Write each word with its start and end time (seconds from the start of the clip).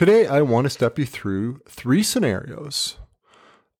Today, 0.00 0.26
I 0.26 0.40
want 0.40 0.64
to 0.64 0.70
step 0.70 0.98
you 0.98 1.04
through 1.04 1.60
three 1.68 2.02
scenarios 2.02 2.96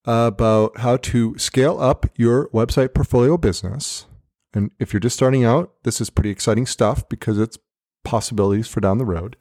about 0.04 0.76
how 0.76 0.98
to 0.98 1.34
scale 1.38 1.80
up 1.80 2.04
your 2.14 2.50
website 2.50 2.92
portfolio 2.92 3.38
business. 3.38 4.04
And 4.52 4.70
if 4.78 4.92
you're 4.92 5.00
just 5.00 5.16
starting 5.16 5.46
out, 5.46 5.72
this 5.84 5.98
is 5.98 6.10
pretty 6.10 6.28
exciting 6.28 6.66
stuff 6.66 7.08
because 7.08 7.38
it's 7.38 7.56
possibilities 8.04 8.68
for 8.68 8.80
down 8.80 8.98
the 8.98 9.06
road. 9.06 9.34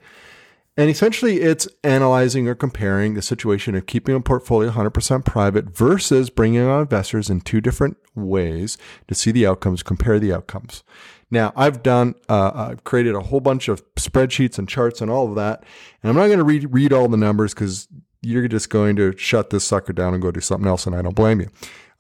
And 0.78 0.90
essentially, 0.90 1.42
it's 1.42 1.68
analyzing 1.84 2.48
or 2.48 2.56
comparing 2.56 3.14
the 3.14 3.22
situation 3.22 3.76
of 3.76 3.86
keeping 3.86 4.16
a 4.16 4.22
portfolio 4.22 4.72
100% 4.72 5.26
private 5.26 5.76
versus 5.76 6.30
bringing 6.30 6.62
on 6.62 6.84
investors 6.84 7.30
in 7.30 7.42
two 7.42 7.60
different 7.60 7.98
ways 8.16 8.78
to 9.10 9.16
see 9.16 9.32
the 9.32 9.46
outcomes, 9.46 9.84
compare 9.84 10.18
the 10.18 10.32
outcomes. 10.32 10.86
Now, 11.32 11.54
I've 11.56 11.84
done, 11.84 12.16
uh, 12.28 12.52
I've 12.54 12.84
created 12.84 13.16
a 13.16 13.22
whole 13.22 13.40
bunch 13.40 13.68
of 13.68 13.84
spreadsheets 13.96 14.58
and 14.58 14.68
charts 14.68 15.02
and 15.02 15.12
all 15.12 15.30
of 15.30 15.36
that. 15.36 15.64
And 16.02 16.10
I'm 16.10 16.16
not 16.16 16.28
going 16.28 16.40
to 16.40 16.44
read, 16.44 16.74
read 16.74 16.92
all 16.92 17.08
the 17.08 17.18
numbers 17.18 17.54
because 17.54 17.88
you're 18.22 18.48
just 18.48 18.70
going 18.70 18.96
to 18.96 19.16
shut 19.18 19.50
this 19.50 19.64
sucker 19.64 19.94
down 19.94 20.14
and 20.14 20.22
go 20.22 20.32
do 20.32 20.40
something 20.40 20.68
else. 20.68 20.88
And 20.88 20.96
I 20.96 21.02
don't 21.02 21.16
blame 21.16 21.40
you. 21.40 21.50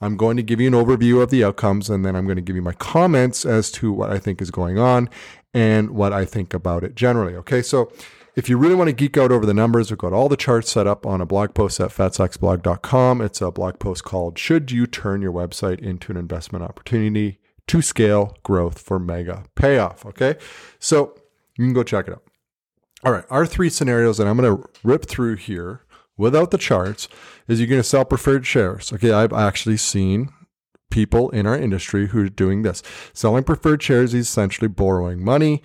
I'm 0.01 0.17
going 0.17 0.37
to 0.37 0.43
give 0.43 0.59
you 0.59 0.67
an 0.67 0.73
overview 0.73 1.21
of 1.21 1.29
the 1.29 1.43
outcomes 1.43 1.89
and 1.89 2.05
then 2.05 2.15
I'm 2.15 2.25
going 2.25 2.37
to 2.37 2.41
give 2.41 2.55
you 2.55 2.61
my 2.61 2.73
comments 2.73 3.45
as 3.45 3.69
to 3.73 3.91
what 3.91 4.09
I 4.09 4.17
think 4.17 4.41
is 4.41 4.49
going 4.49 4.79
on 4.79 5.09
and 5.53 5.91
what 5.91 6.13
I 6.13 6.25
think 6.25 6.53
about 6.53 6.83
it 6.83 6.95
generally. 6.95 7.35
Okay. 7.35 7.61
So, 7.61 7.91
if 8.35 8.47
you 8.47 8.57
really 8.57 8.75
want 8.75 8.87
to 8.87 8.93
geek 8.93 9.17
out 9.17 9.33
over 9.33 9.45
the 9.45 9.55
numbers, 9.55 9.91
we've 9.91 9.97
got 9.97 10.13
all 10.13 10.29
the 10.29 10.37
charts 10.37 10.71
set 10.71 10.87
up 10.87 11.05
on 11.05 11.19
a 11.19 11.25
blog 11.25 11.53
post 11.53 11.79
at 11.81 11.89
fatstacksblog.com. 11.89 13.21
It's 13.21 13.41
a 13.41 13.51
blog 13.51 13.79
post 13.79 14.05
called 14.05 14.37
Should 14.37 14.71
You 14.71 14.87
Turn 14.87 15.21
Your 15.21 15.33
Website 15.33 15.79
into 15.79 16.11
an 16.11 16.17
Investment 16.17 16.63
Opportunity 16.63 17.39
to 17.69 17.81
Scale 17.81 18.35
Growth 18.43 18.79
for 18.79 18.99
Mega 18.99 19.45
Payoff? 19.55 20.05
Okay. 20.05 20.35
So 20.79 21.15
you 21.57 21.65
can 21.65 21.73
go 21.73 21.83
check 21.83 22.07
it 22.07 22.13
out. 22.13 22.23
All 23.03 23.11
right. 23.11 23.25
Our 23.29 23.45
three 23.45 23.69
scenarios 23.69 24.17
that 24.17 24.27
I'm 24.27 24.37
going 24.37 24.57
to 24.57 24.69
rip 24.83 25.05
through 25.05 25.35
here 25.35 25.85
without 26.17 26.51
the 26.51 26.57
charts 26.57 27.07
is 27.47 27.59
you're 27.59 27.69
going 27.69 27.79
to 27.81 27.87
sell 27.87 28.05
preferred 28.05 28.45
shares. 28.45 28.91
Okay. 28.91 29.11
I've 29.11 29.33
actually 29.33 29.77
seen 29.77 30.29
people 30.89 31.29
in 31.29 31.45
our 31.45 31.55
industry 31.55 32.07
who 32.07 32.25
are 32.25 32.29
doing 32.29 32.63
this. 32.63 32.81
Selling 33.13 33.43
preferred 33.43 33.83
shares 33.83 34.13
is 34.13 34.27
essentially 34.27 34.67
borrowing 34.67 35.23
money 35.23 35.61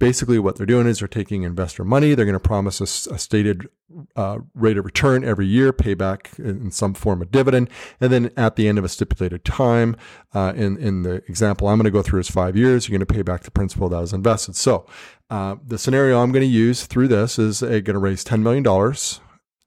basically 0.00 0.40
what 0.40 0.56
they're 0.56 0.66
doing 0.66 0.88
is 0.88 0.98
they're 0.98 1.06
taking 1.06 1.44
investor 1.44 1.84
money. 1.84 2.14
They're 2.14 2.24
going 2.24 2.32
to 2.32 2.40
promise 2.40 2.80
a, 2.80 3.14
a 3.14 3.18
stated 3.18 3.68
uh, 4.16 4.38
rate 4.54 4.76
of 4.78 4.84
return 4.84 5.22
every 5.22 5.46
year, 5.46 5.72
payback 5.72 6.36
in 6.40 6.72
some 6.72 6.94
form 6.94 7.22
of 7.22 7.30
dividend, 7.30 7.70
and 8.00 8.12
then 8.12 8.32
at 8.36 8.56
the 8.56 8.66
end 8.66 8.78
of 8.78 8.84
a 8.84 8.88
stipulated 8.88 9.44
time, 9.44 9.94
uh, 10.34 10.52
in 10.56 10.76
in 10.78 11.02
the 11.02 11.16
example 11.28 11.68
I'm 11.68 11.78
going 11.78 11.84
to 11.84 11.90
go 11.92 12.02
through 12.02 12.20
is 12.20 12.30
five 12.30 12.56
years. 12.56 12.88
You're 12.88 12.98
going 12.98 13.06
to 13.06 13.14
pay 13.14 13.22
back 13.22 13.44
the 13.44 13.52
principal 13.52 13.88
that 13.90 14.00
was 14.00 14.12
invested. 14.12 14.56
So 14.56 14.86
uh, 15.28 15.56
the 15.64 15.78
scenario 15.78 16.20
I'm 16.20 16.32
going 16.32 16.42
to 16.42 16.56
use 16.66 16.86
through 16.86 17.08
this 17.08 17.38
is 17.38 17.60
going 17.60 17.84
to 17.84 17.98
raise 17.98 18.24
ten 18.24 18.42
million 18.42 18.64
dollars. 18.64 19.20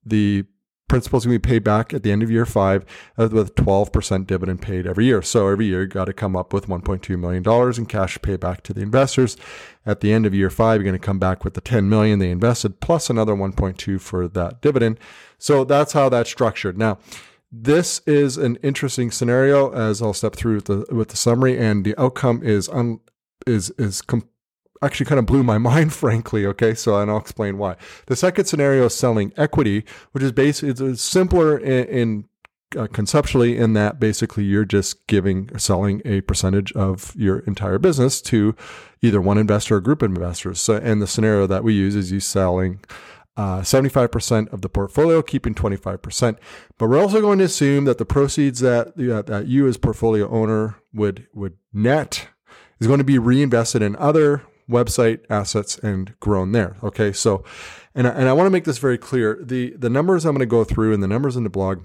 The 0.05 0.43
principal 0.93 1.17
is 1.17 1.25
going 1.25 1.33
to 1.33 1.39
be 1.39 1.49
paid 1.53 1.63
back 1.63 1.91
at 1.91 2.03
the 2.03 2.11
end 2.11 2.21
of 2.21 2.29
year 2.29 2.45
five 2.45 2.85
uh, 3.17 3.27
with 3.31 3.55
12% 3.55 4.27
dividend 4.27 4.61
paid 4.61 4.85
every 4.85 5.05
year. 5.05 5.23
So 5.23 5.47
every 5.47 5.65
year 5.65 5.81
you 5.81 5.87
got 5.87 6.05
to 6.05 6.13
come 6.13 6.35
up 6.35 6.53
with 6.53 6.67
$1.2 6.67 7.17
million 7.17 7.43
in 7.79 7.85
cash 7.87 8.19
payback 8.19 8.61
to 8.61 8.73
the 8.75 8.81
investors. 8.81 9.35
At 9.87 10.01
the 10.01 10.13
end 10.13 10.27
of 10.27 10.35
year 10.35 10.51
five, 10.51 10.75
you're 10.75 10.83
going 10.83 10.93
to 10.93 11.03
come 11.03 11.17
back 11.17 11.43
with 11.43 11.55
the 11.55 11.61
10 11.61 11.89
million 11.89 12.19
they 12.19 12.29
invested 12.29 12.79
plus 12.79 13.09
another 13.09 13.33
1.2 13.33 13.99
for 13.99 14.27
that 14.27 14.61
dividend. 14.61 14.99
So 15.39 15.63
that's 15.63 15.93
how 15.93 16.09
that's 16.09 16.29
structured. 16.29 16.77
Now, 16.77 16.99
this 17.51 18.03
is 18.05 18.37
an 18.37 18.57
interesting 18.57 19.09
scenario 19.09 19.73
as 19.73 19.99
I'll 19.99 20.13
step 20.13 20.35
through 20.35 20.57
with 20.57 20.65
the, 20.65 20.85
with 20.93 21.07
the 21.09 21.17
summary 21.17 21.57
and 21.57 21.83
the 21.83 21.99
outcome 21.99 22.43
is 22.43 22.69
un, 22.69 22.99
is 23.47 23.71
is 23.79 24.03
actually 24.85 25.05
kind 25.05 25.19
of 25.19 25.25
blew 25.25 25.43
my 25.43 25.57
mind, 25.69 25.93
frankly. 25.93 26.45
Okay, 26.45 26.73
so 26.73 26.99
and 26.99 27.09
I'll 27.09 27.17
explain 27.17 27.57
why. 27.57 27.75
The 28.07 28.15
second 28.15 28.45
scenario 28.45 28.85
is 28.85 28.95
selling 28.95 29.33
equity, 29.37 29.85
which 30.11 30.23
is 30.23 30.31
basically 30.31 30.69
it's 30.89 31.01
simpler 31.01 31.57
in, 31.57 31.85
in 31.85 32.25
uh, 32.77 32.87
conceptually 32.87 33.57
in 33.57 33.73
that 33.73 33.99
basically 33.99 34.43
you're 34.43 34.65
just 34.65 35.05
giving 35.07 35.49
or 35.53 35.59
selling 35.59 36.01
a 36.05 36.21
percentage 36.21 36.71
of 36.73 37.15
your 37.15 37.39
entire 37.39 37.77
business 37.77 38.21
to 38.21 38.55
either 39.01 39.21
one 39.21 39.37
investor 39.37 39.75
or 39.75 39.81
group 39.81 40.01
of 40.01 40.11
investors. 40.11 40.59
So, 40.59 40.75
and 40.75 41.01
the 41.01 41.07
scenario 41.07 41.45
that 41.47 41.63
we 41.63 41.73
use 41.73 41.95
is 41.95 42.11
you 42.11 42.19
selling. 42.19 42.79
Uh, 43.35 43.61
75% 43.61 44.53
of 44.53 44.61
the 44.61 44.69
portfolio, 44.69 45.23
keeping 45.23 45.55
25%. 45.55 46.37
But 46.77 46.87
we're 46.87 46.99
also 46.99 47.19
going 47.19 47.39
to 47.39 47.45
assume 47.45 47.85
that 47.85 47.97
the 47.97 48.05
proceeds 48.05 48.59
that, 48.59 48.95
that 48.95 49.47
you 49.47 49.67
as 49.67 49.77
portfolio 49.77 50.29
owner 50.29 50.75
would, 50.93 51.27
would 51.33 51.57
net 51.73 52.27
is 52.79 52.85
going 52.85 52.99
to 52.99 53.03
be 53.03 53.17
reinvested 53.17 53.81
in 53.81 53.95
other 53.95 54.43
website 54.69 55.19
assets 55.29 55.77
and 55.77 56.17
grown 56.19 56.51
there. 56.51 56.77
Okay. 56.83 57.11
So, 57.11 57.43
and 57.95 58.07
I, 58.07 58.11
and 58.11 58.29
I 58.29 58.33
want 58.33 58.47
to 58.47 58.51
make 58.51 58.65
this 58.65 58.77
very 58.77 58.97
clear. 58.97 59.39
The, 59.41 59.71
the 59.77 59.89
numbers 59.89 60.25
I'm 60.25 60.33
going 60.33 60.39
to 60.39 60.45
go 60.45 60.63
through 60.63 60.93
and 60.93 61.03
the 61.03 61.07
numbers 61.07 61.35
in 61.35 61.43
the 61.43 61.49
blog 61.49 61.83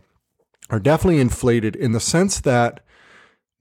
are 0.71 0.81
definitely 0.81 1.21
inflated 1.21 1.77
in 1.77 1.93
the 1.93 2.01
sense 2.01 2.41
that 2.41 2.81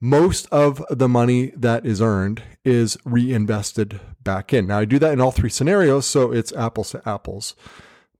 most 0.00 0.46
of 0.52 0.84
the 0.90 1.08
money 1.08 1.52
that 1.56 1.84
is 1.84 2.00
earned 2.00 2.42
is 2.64 2.96
reinvested 3.04 4.00
back 4.22 4.52
in. 4.52 4.66
Now, 4.66 4.78
I 4.78 4.84
do 4.84 4.98
that 5.00 5.12
in 5.12 5.20
all 5.20 5.32
three 5.32 5.50
scenarios, 5.50 6.06
so 6.06 6.32
it's 6.32 6.52
apples 6.52 6.90
to 6.90 7.08
apples. 7.08 7.56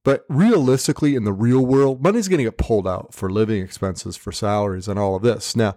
But 0.03 0.25
realistically, 0.27 1.15
in 1.15 1.23
the 1.23 1.33
real 1.33 1.65
world, 1.65 2.01
money's 2.01 2.27
going 2.27 2.39
to 2.39 2.45
get 2.45 2.57
pulled 2.57 2.87
out 2.87 3.13
for 3.13 3.29
living 3.29 3.61
expenses, 3.61 4.17
for 4.17 4.31
salaries, 4.31 4.87
and 4.87 4.97
all 4.97 5.15
of 5.15 5.21
this. 5.21 5.55
Now, 5.55 5.75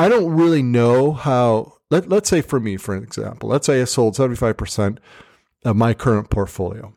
I 0.00 0.08
don't 0.08 0.34
really 0.34 0.62
know 0.62 1.12
how 1.12 1.74
let, 1.90 2.08
let's 2.08 2.30
say 2.30 2.40
for 2.40 2.58
me, 2.58 2.78
for 2.78 2.96
example, 2.96 3.50
let's 3.50 3.66
say 3.66 3.82
I 3.82 3.84
sold 3.84 4.16
75% 4.16 4.96
of 5.66 5.76
my 5.76 5.92
current 5.92 6.30
portfolio. 6.30 6.94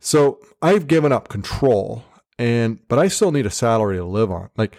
So 0.00 0.38
I've 0.60 0.86
given 0.86 1.12
up 1.12 1.28
control 1.30 2.04
and, 2.38 2.78
but 2.88 2.98
I 2.98 3.08
still 3.08 3.32
need 3.32 3.46
a 3.46 3.50
salary 3.50 3.96
to 3.96 4.04
live 4.04 4.30
on. 4.30 4.50
Like 4.54 4.76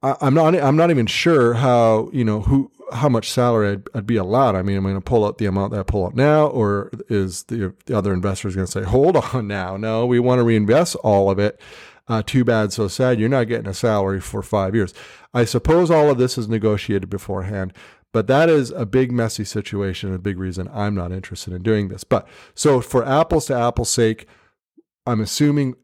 I, 0.00 0.14
am 0.20 0.34
not, 0.34 0.54
I'm 0.54 0.76
not 0.76 0.90
even 0.90 1.06
sure 1.06 1.54
how, 1.54 2.08
you 2.12 2.24
know, 2.24 2.42
who, 2.42 2.70
how 2.92 3.08
much 3.08 3.32
salary 3.32 3.72
I'd, 3.72 3.88
I'd 3.96 4.06
be 4.06 4.16
allowed. 4.16 4.54
I 4.54 4.62
mean, 4.62 4.76
I'm 4.76 4.84
going 4.84 4.94
to 4.94 5.00
pull 5.00 5.24
out 5.24 5.38
the 5.38 5.46
amount 5.46 5.72
that 5.72 5.80
I 5.80 5.82
pull 5.82 6.06
out 6.06 6.14
now, 6.14 6.46
or 6.46 6.88
is 7.08 7.42
the, 7.44 7.74
the 7.86 7.98
other 7.98 8.12
investors 8.12 8.54
going 8.54 8.66
to 8.66 8.72
say, 8.72 8.84
hold 8.84 9.16
on 9.34 9.48
now? 9.48 9.76
No, 9.76 10.06
we 10.06 10.20
want 10.20 10.38
to 10.38 10.44
reinvest 10.44 10.94
all 11.02 11.30
of 11.32 11.40
it. 11.40 11.60
Uh, 12.08 12.22
too 12.22 12.44
bad, 12.44 12.72
so 12.72 12.88
sad. 12.88 13.20
You're 13.20 13.28
not 13.28 13.48
getting 13.48 13.68
a 13.68 13.74
salary 13.74 14.20
for 14.20 14.42
five 14.42 14.74
years. 14.74 14.92
I 15.32 15.44
suppose 15.44 15.90
all 15.90 16.10
of 16.10 16.18
this 16.18 16.36
is 16.36 16.48
negotiated 16.48 17.08
beforehand, 17.08 17.72
but 18.12 18.26
that 18.26 18.48
is 18.50 18.70
a 18.70 18.84
big, 18.84 19.12
messy 19.12 19.44
situation, 19.44 20.12
a 20.12 20.18
big 20.18 20.38
reason 20.38 20.68
I'm 20.72 20.94
not 20.94 21.12
interested 21.12 21.52
in 21.54 21.62
doing 21.62 21.88
this. 21.88 22.04
But 22.04 22.26
so 22.54 22.80
for 22.80 23.06
apples 23.06 23.46
to 23.46 23.54
apples 23.54 23.88
sake, 23.88 24.26
I'm 25.06 25.20
assuming 25.20 25.74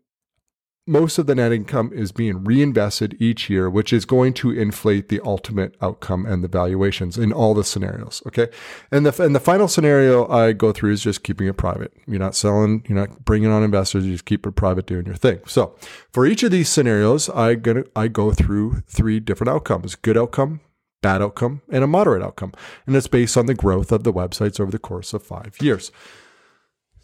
most 0.89 1.19
of 1.19 1.27
the 1.27 1.35
net 1.35 1.53
income 1.53 1.93
is 1.93 2.13
being 2.13 2.43
reinvested 2.43 3.15
each 3.21 3.51
year, 3.51 3.69
which 3.69 3.93
is 3.93 4.05
going 4.05 4.33
to 4.35 4.51
inflate 4.51 5.09
the 5.09 5.21
ultimate 5.25 5.77
outcome 5.83 6.25
and 6.25 6.43
the 6.43 6.49
valuations 6.49 7.19
in 7.19 7.33
all 7.33 7.55
the 7.55 7.63
scenarios. 7.63 8.23
Okay. 8.27 8.49
And 8.91 9.05
the, 9.05 9.23
and 9.23 9.35
the 9.35 9.41
final 9.41 9.69
scenario 9.69 10.27
I 10.29 10.53
go 10.53 10.73
through 10.73 10.93
is 10.93 11.03
just 11.03 11.23
keeping 11.23 11.47
it 11.47 11.59
private. 11.59 11.93
You're 12.07 12.19
not 12.19 12.35
selling, 12.35 12.85
you're 12.89 12.99
not 12.99 13.25
bringing 13.25 13.51
on 13.51 13.63
investors. 13.63 14.07
You 14.07 14.13
just 14.13 14.25
keep 14.25 14.47
it 14.47 14.53
private 14.53 14.87
doing 14.87 15.07
your 15.07 15.15
thing. 15.15 15.41
So 15.47 15.77
for 16.11 16.27
each 16.27 16.43
of 16.43 16.51
these 16.51 16.69
scenarios, 16.69 17.29
I 17.29 17.55
gonna, 17.55 17.85
I 17.95 18.09
go 18.09 18.33
through 18.33 18.83
three 18.87 19.21
different 19.21 19.51
outcomes, 19.51 19.95
good 19.95 20.17
outcome, 20.17 20.61
bad 21.03 21.23
outcome, 21.23 21.63
and 21.69 21.85
a 21.85 21.87
moderate 21.87 22.23
outcome. 22.23 22.53
And 22.87 22.97
it's 22.97 23.07
based 23.07 23.37
on 23.37 23.47
the 23.47 23.55
growth 23.55 23.93
of 23.93 24.05
the 24.05 24.13
websites 24.13 24.59
over 24.59 24.71
the 24.71 24.79
course 24.79 25.13
of 25.13 25.23
five 25.23 25.57
years. 25.61 25.93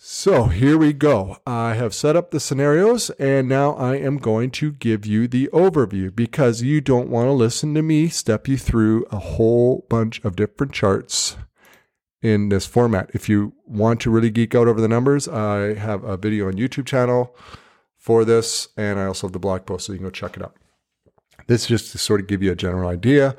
So 0.07 0.49
here 0.49 0.77
we 0.77 0.93
go. 0.93 1.39
I 1.47 1.73
have 1.77 1.95
set 1.95 2.15
up 2.15 2.31
the 2.31 2.39
scenarios 2.39 3.09
and 3.19 3.49
now 3.49 3.73
I 3.73 3.97
am 3.97 4.19
going 4.19 4.51
to 4.51 4.71
give 4.71 5.07
you 5.07 5.27
the 5.27 5.49
overview 5.51 6.15
because 6.15 6.61
you 6.61 6.83
don't 6.83 7.09
want 7.09 7.29
to 7.29 7.33
listen 7.33 7.73
to 7.73 7.81
me 7.81 8.09
step 8.09 8.47
you 8.47 8.59
through 8.59 9.07
a 9.11 9.19
whole 9.19 9.87
bunch 9.89 10.23
of 10.23 10.37
different 10.37 10.75
charts 10.75 11.39
in 12.21 12.51
this 12.51 12.67
format. 12.67 13.13
If 13.15 13.31
you 13.31 13.55
want 13.65 14.03
to 14.03 14.11
really 14.11 14.29
geek 14.29 14.55
out 14.55 14.69
over 14.69 14.79
the 14.79 14.89
numbers, 14.89 15.27
I 15.27 15.73
have 15.73 16.05
a 16.05 16.19
video 16.19 16.49
on 16.49 16.53
YouTube 16.53 16.85
channel 16.85 17.35
for 17.97 18.27
this 18.27 18.69
and 18.77 19.01
I 19.01 19.07
also 19.07 19.29
have 19.29 19.33
the 19.33 19.39
blog 19.39 19.65
post 19.65 19.87
so 19.87 19.95
you 19.95 20.01
can 20.01 20.09
go 20.09 20.11
check 20.11 20.37
it 20.37 20.43
out. 20.43 20.55
This 21.47 21.63
is 21.63 21.69
just 21.69 21.93
to 21.93 21.99
sort 21.99 22.21
of 22.21 22.27
give 22.27 22.43
you 22.43 22.53
a 22.53 22.57
general 22.57 22.91
idea 22.91 23.37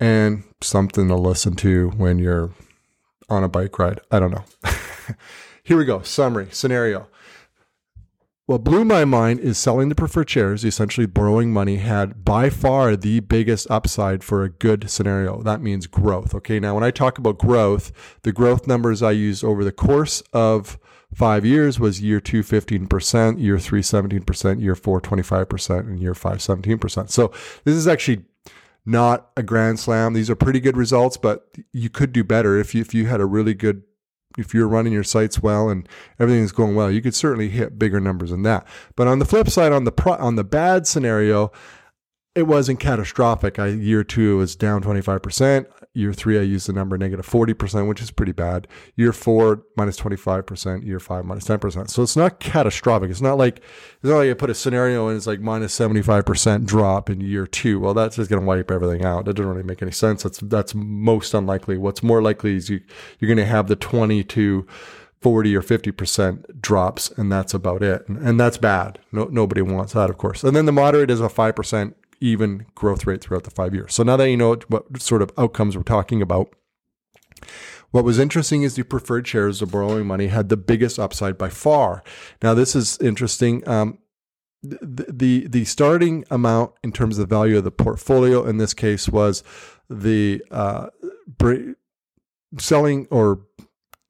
and 0.00 0.44
something 0.62 1.08
to 1.08 1.14
listen 1.14 1.56
to 1.56 1.90
when 1.90 2.18
you're 2.18 2.52
on 3.28 3.44
a 3.44 3.50
bike 3.50 3.78
ride. 3.78 4.00
I 4.10 4.18
don't 4.18 4.30
know. 4.30 4.44
Here 5.62 5.76
we 5.76 5.84
go. 5.84 6.02
Summary 6.02 6.48
scenario. 6.50 7.08
What 8.50 8.64
blew 8.64 8.84
my 8.84 9.04
mind 9.04 9.38
is 9.38 9.58
selling 9.58 9.90
the 9.90 9.94
preferred 9.94 10.28
shares, 10.28 10.64
essentially 10.64 11.06
borrowing 11.06 11.52
money, 11.52 11.76
had 11.76 12.24
by 12.24 12.50
far 12.50 12.96
the 12.96 13.20
biggest 13.20 13.70
upside 13.70 14.24
for 14.24 14.42
a 14.42 14.50
good 14.50 14.90
scenario. 14.90 15.40
That 15.42 15.62
means 15.62 15.86
growth. 15.86 16.34
Okay. 16.34 16.58
Now, 16.58 16.74
when 16.74 16.82
I 16.82 16.90
talk 16.90 17.16
about 17.16 17.38
growth, 17.38 17.92
the 18.22 18.32
growth 18.32 18.66
numbers 18.66 19.02
I 19.02 19.12
used 19.12 19.44
over 19.44 19.62
the 19.62 19.70
course 19.70 20.20
of 20.32 20.80
five 21.14 21.44
years 21.44 21.78
was 21.78 22.02
year 22.02 22.18
two, 22.20 22.42
15%, 22.42 23.40
year 23.40 23.58
three, 23.60 23.82
17%, 23.82 24.60
year 24.60 24.74
four, 24.74 25.00
25%, 25.00 25.78
and 25.78 26.00
year 26.00 26.14
five, 26.14 26.38
17%. 26.38 27.08
So 27.08 27.28
this 27.62 27.76
is 27.76 27.86
actually 27.86 28.24
not 28.84 29.30
a 29.36 29.44
grand 29.44 29.78
slam. 29.78 30.12
These 30.12 30.28
are 30.28 30.34
pretty 30.34 30.58
good 30.58 30.76
results, 30.76 31.16
but 31.16 31.46
you 31.72 31.88
could 31.88 32.12
do 32.12 32.24
better 32.24 32.58
if 32.58 32.74
you, 32.74 32.80
if 32.80 32.94
you 32.94 33.06
had 33.06 33.20
a 33.20 33.26
really 33.26 33.54
good 33.54 33.84
if 34.38 34.54
you're 34.54 34.68
running 34.68 34.92
your 34.92 35.04
sites 35.04 35.42
well 35.42 35.68
and 35.68 35.88
everything's 36.18 36.52
going 36.52 36.74
well, 36.74 36.90
you 36.90 37.02
could 37.02 37.14
certainly 37.14 37.48
hit 37.48 37.78
bigger 37.78 38.00
numbers 38.00 38.30
than 38.30 38.42
that. 38.42 38.66
But 38.96 39.08
on 39.08 39.18
the 39.18 39.24
flip 39.24 39.48
side, 39.48 39.72
on 39.72 39.84
the 39.84 39.92
pro, 39.92 40.14
on 40.14 40.36
the 40.36 40.44
bad 40.44 40.86
scenario, 40.86 41.50
it 42.34 42.44
wasn't 42.44 42.80
catastrophic. 42.80 43.58
I, 43.58 43.68
year 43.68 44.04
two, 44.04 44.34
it 44.34 44.36
was 44.36 44.56
down 44.56 44.82
25%. 44.82 45.66
Year 45.92 46.12
three, 46.12 46.38
I 46.38 46.42
used 46.42 46.68
the 46.68 46.72
number 46.72 46.96
negative 46.96 47.26
40%, 47.26 47.88
which 47.88 48.00
is 48.00 48.12
pretty 48.12 48.30
bad. 48.30 48.68
Year 48.94 49.12
four, 49.12 49.64
minus 49.76 49.98
25%. 49.98 50.86
Year 50.86 51.00
five, 51.00 51.24
minus 51.24 51.48
10%. 51.48 51.90
So 51.90 52.02
it's 52.04 52.16
not 52.16 52.38
catastrophic. 52.38 53.10
It's 53.10 53.20
not 53.20 53.38
like, 53.38 53.56
it's 53.58 54.04
not 54.04 54.18
like 54.18 54.30
I 54.30 54.34
put 54.34 54.50
a 54.50 54.54
scenario 54.54 55.08
and 55.08 55.16
it's 55.16 55.26
like 55.26 55.40
minus 55.40 55.76
75% 55.76 56.64
drop 56.64 57.10
in 57.10 57.20
year 57.20 57.44
two. 57.44 57.80
Well, 57.80 57.94
that's 57.94 58.16
just 58.16 58.30
going 58.30 58.40
to 58.40 58.46
wipe 58.46 58.70
everything 58.70 59.04
out. 59.04 59.24
That 59.24 59.34
doesn't 59.34 59.50
really 59.50 59.64
make 59.64 59.82
any 59.82 59.90
sense. 59.90 60.22
That's, 60.22 60.38
that's 60.38 60.76
most 60.76 61.34
unlikely. 61.34 61.76
What's 61.76 62.04
more 62.04 62.22
likely 62.22 62.54
is 62.54 62.70
you, 62.70 62.80
you're 63.18 63.28
going 63.28 63.44
to 63.44 63.44
have 63.44 63.66
the 63.66 63.74
20 63.74 64.22
to 64.22 64.66
40 65.20 65.54
or 65.54 65.62
50% 65.62 66.60
drops, 66.62 67.10
and 67.10 67.30
that's 67.30 67.52
about 67.52 67.82
it. 67.82 68.08
And, 68.08 68.16
and 68.18 68.40
that's 68.40 68.56
bad. 68.56 69.00
No, 69.12 69.24
nobody 69.24 69.60
wants 69.60 69.92
that, 69.92 70.08
of 70.08 70.18
course. 70.18 70.44
And 70.44 70.56
then 70.56 70.66
the 70.66 70.72
moderate 70.72 71.10
is 71.10 71.20
a 71.20 71.28
5% 71.28 71.94
even 72.20 72.66
growth 72.74 73.06
rate 73.06 73.22
throughout 73.22 73.44
the 73.44 73.50
five 73.50 73.74
years. 73.74 73.94
So 73.94 74.02
now 74.02 74.16
that 74.16 74.30
you 74.30 74.36
know 74.36 74.56
what 74.68 75.00
sort 75.00 75.22
of 75.22 75.32
outcomes 75.38 75.76
we're 75.76 75.82
talking 75.82 76.22
about, 76.22 76.54
what 77.90 78.04
was 78.04 78.18
interesting 78.18 78.62
is 78.62 78.76
the 78.76 78.84
preferred 78.84 79.26
shares 79.26 79.62
of 79.62 79.72
borrowing 79.72 80.06
money 80.06 80.28
had 80.28 80.48
the 80.48 80.56
biggest 80.56 80.98
upside 80.98 81.36
by 81.36 81.48
far. 81.48 82.04
Now, 82.42 82.54
this 82.54 82.76
is 82.76 82.98
interesting. 82.98 83.66
Um, 83.68 83.98
the, 84.62 85.06
the 85.08 85.46
the 85.48 85.64
starting 85.64 86.24
amount 86.30 86.72
in 86.84 86.92
terms 86.92 87.18
of 87.18 87.28
the 87.28 87.34
value 87.34 87.56
of 87.56 87.64
the 87.64 87.70
portfolio 87.70 88.44
in 88.44 88.58
this 88.58 88.74
case 88.74 89.08
was 89.08 89.42
the 89.88 90.42
uh, 90.50 90.88
selling 92.58 93.08
or 93.10 93.40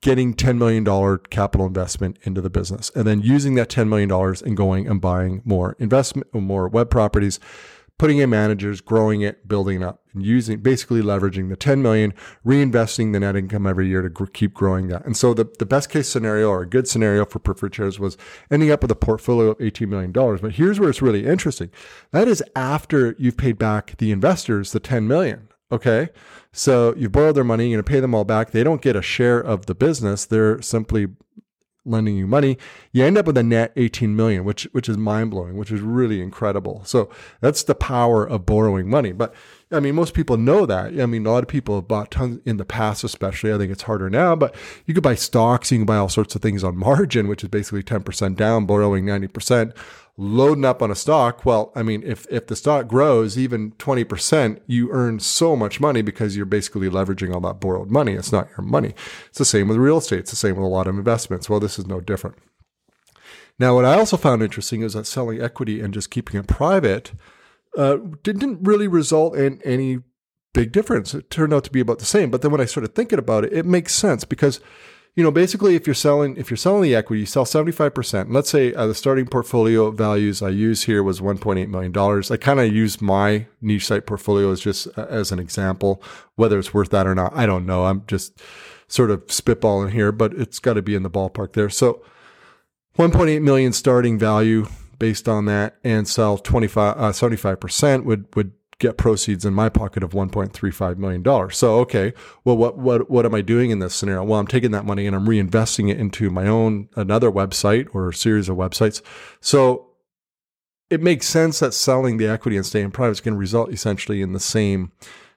getting 0.02 0.34
$10 0.34 0.56
million 0.56 1.18
capital 1.30 1.66
investment 1.66 2.18
into 2.22 2.40
the 2.40 2.50
business 2.50 2.90
and 2.94 3.06
then 3.06 3.20
using 3.20 3.54
that 3.54 3.68
$10 3.68 3.86
million 3.88 4.10
and 4.44 4.56
going 4.56 4.88
and 4.88 5.00
buying 5.00 5.42
more 5.44 5.76
investment 5.78 6.32
more 6.34 6.68
web 6.68 6.90
properties 6.90 7.38
putting 8.00 8.16
in 8.16 8.30
managers, 8.30 8.80
growing 8.80 9.20
it, 9.20 9.46
building 9.46 9.82
up, 9.82 10.02
and 10.14 10.24
using 10.24 10.58
basically 10.60 11.02
leveraging 11.02 11.50
the 11.50 11.56
10 11.56 11.82
million, 11.82 12.14
reinvesting 12.46 13.12
the 13.12 13.20
net 13.20 13.36
income 13.36 13.66
every 13.66 13.88
year 13.88 14.00
to 14.00 14.08
gr- 14.08 14.24
keep 14.24 14.54
growing 14.54 14.88
that. 14.88 15.04
And 15.04 15.14
so 15.14 15.34
the, 15.34 15.44
the 15.58 15.66
best 15.66 15.90
case 15.90 16.08
scenario 16.08 16.48
or 16.48 16.62
a 16.62 16.66
good 16.66 16.88
scenario 16.88 17.26
for 17.26 17.40
preferred 17.40 17.74
shares 17.74 18.00
was 18.00 18.16
ending 18.50 18.70
up 18.70 18.80
with 18.80 18.90
a 18.90 18.94
portfolio 18.94 19.50
of 19.50 19.58
$18 19.58 19.86
million. 19.86 20.12
But 20.12 20.52
here's 20.52 20.80
where 20.80 20.88
it's 20.88 21.02
really 21.02 21.26
interesting. 21.26 21.70
That 22.10 22.26
is 22.26 22.42
after 22.56 23.14
you've 23.18 23.36
paid 23.36 23.58
back 23.58 23.98
the 23.98 24.12
investors 24.12 24.72
the 24.72 24.80
10 24.80 25.06
million. 25.06 25.50
Okay. 25.70 26.08
So 26.52 26.94
you've 26.96 27.12
borrowed 27.12 27.34
their 27.34 27.44
money, 27.44 27.68
you're 27.68 27.76
going 27.76 27.84
to 27.84 27.90
pay 27.90 28.00
them 28.00 28.14
all 28.14 28.24
back. 28.24 28.52
They 28.52 28.64
don't 28.64 28.80
get 28.80 28.96
a 28.96 29.02
share 29.02 29.38
of 29.38 29.66
the 29.66 29.74
business. 29.74 30.24
They're 30.24 30.62
simply 30.62 31.08
lending 31.84 32.16
you 32.16 32.26
money, 32.26 32.58
you 32.92 33.04
end 33.04 33.16
up 33.16 33.26
with 33.26 33.36
a 33.36 33.42
net 33.42 33.72
18 33.76 34.14
million, 34.14 34.44
which 34.44 34.64
which 34.72 34.88
is 34.88 34.96
mind 34.96 35.30
blowing, 35.30 35.56
which 35.56 35.70
is 35.70 35.80
really 35.80 36.20
incredible. 36.20 36.82
So 36.84 37.10
that's 37.40 37.62
the 37.62 37.74
power 37.74 38.24
of 38.24 38.46
borrowing 38.46 38.88
money. 38.88 39.12
But 39.12 39.34
I 39.72 39.80
mean, 39.80 39.94
most 39.94 40.14
people 40.14 40.36
know 40.36 40.66
that. 40.66 41.00
I 41.00 41.06
mean, 41.06 41.24
a 41.24 41.30
lot 41.30 41.42
of 41.42 41.48
people 41.48 41.76
have 41.76 41.88
bought 41.88 42.10
tons 42.10 42.40
in 42.44 42.56
the 42.56 42.64
past, 42.64 43.04
especially. 43.04 43.52
I 43.52 43.58
think 43.58 43.72
it's 43.72 43.82
harder 43.82 44.10
now, 44.10 44.34
but 44.34 44.54
you 44.86 44.94
could 44.94 45.02
buy 45.02 45.14
stocks, 45.14 45.70
you 45.70 45.78
can 45.78 45.86
buy 45.86 45.96
all 45.96 46.08
sorts 46.08 46.34
of 46.34 46.42
things 46.42 46.64
on 46.64 46.76
margin, 46.76 47.28
which 47.28 47.44
is 47.44 47.50
basically 47.50 47.82
10% 47.82 48.36
down, 48.36 48.66
borrowing 48.66 49.06
90% 49.06 49.74
loading 50.20 50.66
up 50.66 50.82
on 50.82 50.90
a 50.90 50.94
stock, 50.94 51.46
well, 51.46 51.72
I 51.74 51.82
mean, 51.82 52.02
if, 52.04 52.26
if 52.30 52.46
the 52.46 52.54
stock 52.54 52.86
grows 52.86 53.38
even 53.38 53.72
20%, 53.72 54.60
you 54.66 54.90
earn 54.92 55.18
so 55.18 55.56
much 55.56 55.80
money 55.80 56.02
because 56.02 56.36
you're 56.36 56.44
basically 56.44 56.90
leveraging 56.90 57.34
all 57.34 57.40
that 57.40 57.58
borrowed 57.58 57.90
money. 57.90 58.12
It's 58.12 58.30
not 58.30 58.48
your 58.50 58.66
money. 58.66 58.94
It's 59.30 59.38
the 59.38 59.46
same 59.46 59.66
with 59.66 59.78
real 59.78 59.96
estate. 59.96 60.20
It's 60.20 60.30
the 60.30 60.36
same 60.36 60.56
with 60.56 60.64
a 60.64 60.68
lot 60.68 60.86
of 60.86 60.94
investments. 60.94 61.48
Well, 61.48 61.58
this 61.58 61.78
is 61.78 61.86
no 61.86 62.00
different. 62.00 62.36
Now, 63.58 63.74
what 63.74 63.86
I 63.86 63.94
also 63.94 64.18
found 64.18 64.42
interesting 64.42 64.82
is 64.82 64.92
that 64.92 65.06
selling 65.06 65.40
equity 65.40 65.80
and 65.80 65.94
just 65.94 66.10
keeping 66.10 66.38
it 66.38 66.46
private 66.46 67.12
uh, 67.78 67.96
didn't 68.22 68.58
really 68.60 68.88
result 68.88 69.36
in 69.36 69.58
any 69.64 70.00
big 70.52 70.70
difference. 70.70 71.14
It 71.14 71.30
turned 71.30 71.54
out 71.54 71.64
to 71.64 71.70
be 71.70 71.80
about 71.80 71.98
the 71.98 72.04
same. 72.04 72.30
But 72.30 72.42
then 72.42 72.50
when 72.50 72.60
I 72.60 72.66
started 72.66 72.94
thinking 72.94 73.18
about 73.18 73.44
it, 73.44 73.54
it 73.54 73.64
makes 73.64 73.94
sense 73.94 74.24
because 74.24 74.60
you 75.14 75.24
know, 75.24 75.30
basically, 75.30 75.74
if 75.74 75.86
you're 75.86 75.94
selling 75.94 76.36
if 76.36 76.50
you're 76.50 76.56
selling 76.56 76.82
the 76.82 76.94
equity, 76.94 77.20
you 77.20 77.26
sell 77.26 77.44
seventy 77.44 77.72
five 77.72 77.94
percent. 77.94 78.30
Let's 78.30 78.48
say 78.48 78.72
uh, 78.74 78.86
the 78.86 78.94
starting 78.94 79.26
portfolio 79.26 79.90
values 79.90 80.40
I 80.40 80.50
use 80.50 80.84
here 80.84 81.02
was 81.02 81.20
one 81.20 81.38
point 81.38 81.58
eight 81.58 81.68
million 81.68 81.92
dollars. 81.92 82.30
I 82.30 82.36
kind 82.36 82.60
of 82.60 82.72
use 82.72 83.00
my 83.00 83.46
niche 83.60 83.86
site 83.86 84.06
portfolio 84.06 84.52
as 84.52 84.60
just 84.60 84.86
uh, 84.96 85.06
as 85.08 85.32
an 85.32 85.38
example. 85.38 86.02
Whether 86.36 86.58
it's 86.58 86.72
worth 86.72 86.90
that 86.90 87.06
or 87.06 87.14
not, 87.14 87.34
I 87.34 87.46
don't 87.46 87.66
know. 87.66 87.86
I'm 87.86 88.04
just 88.06 88.40
sort 88.86 89.10
of 89.10 89.26
spitballing 89.26 89.90
here, 89.90 90.12
but 90.12 90.32
it's 90.34 90.58
got 90.58 90.74
to 90.74 90.82
be 90.82 90.94
in 90.94 91.02
the 91.02 91.10
ballpark 91.10 91.52
there. 91.54 91.70
So, 91.70 92.04
one 92.94 93.10
point 93.10 93.30
eight 93.30 93.42
million 93.42 93.72
starting 93.72 94.18
value 94.18 94.68
based 95.00 95.28
on 95.28 95.46
that, 95.46 95.76
and 95.82 96.06
sell 96.06 96.38
25 96.38 96.96
uh, 96.96 97.12
75 97.12 97.58
percent 97.58 98.04
would 98.04 98.26
would 98.36 98.52
get 98.80 98.96
proceeds 98.96 99.44
in 99.44 99.54
my 99.54 99.68
pocket 99.68 100.02
of 100.02 100.10
$1.35 100.10 100.96
million. 100.96 101.50
So, 101.52 101.78
okay, 101.80 102.12
well, 102.44 102.56
what, 102.56 102.78
what, 102.78 103.08
what 103.10 103.24
am 103.24 103.34
I 103.34 103.42
doing 103.42 103.70
in 103.70 103.78
this 103.78 103.94
scenario? 103.94 104.24
Well, 104.24 104.40
I'm 104.40 104.46
taking 104.46 104.72
that 104.72 104.84
money 104.84 105.06
and 105.06 105.14
I'm 105.14 105.26
reinvesting 105.26 105.90
it 105.90 105.98
into 105.98 106.30
my 106.30 106.46
own, 106.46 106.88
another 106.96 107.30
website 107.30 107.88
or 107.94 108.08
a 108.08 108.14
series 108.14 108.48
of 108.48 108.56
websites. 108.56 109.02
So 109.40 109.90
it 110.88 111.02
makes 111.02 111.26
sense 111.26 111.60
that 111.60 111.74
selling 111.74 112.16
the 112.16 112.26
equity 112.26 112.56
and 112.56 112.66
staying 112.66 112.90
private 112.90 113.12
is 113.12 113.20
going 113.20 113.34
to 113.34 113.38
result 113.38 113.70
essentially 113.70 114.22
in 114.22 114.32
the 114.32 114.40
same 114.40 114.90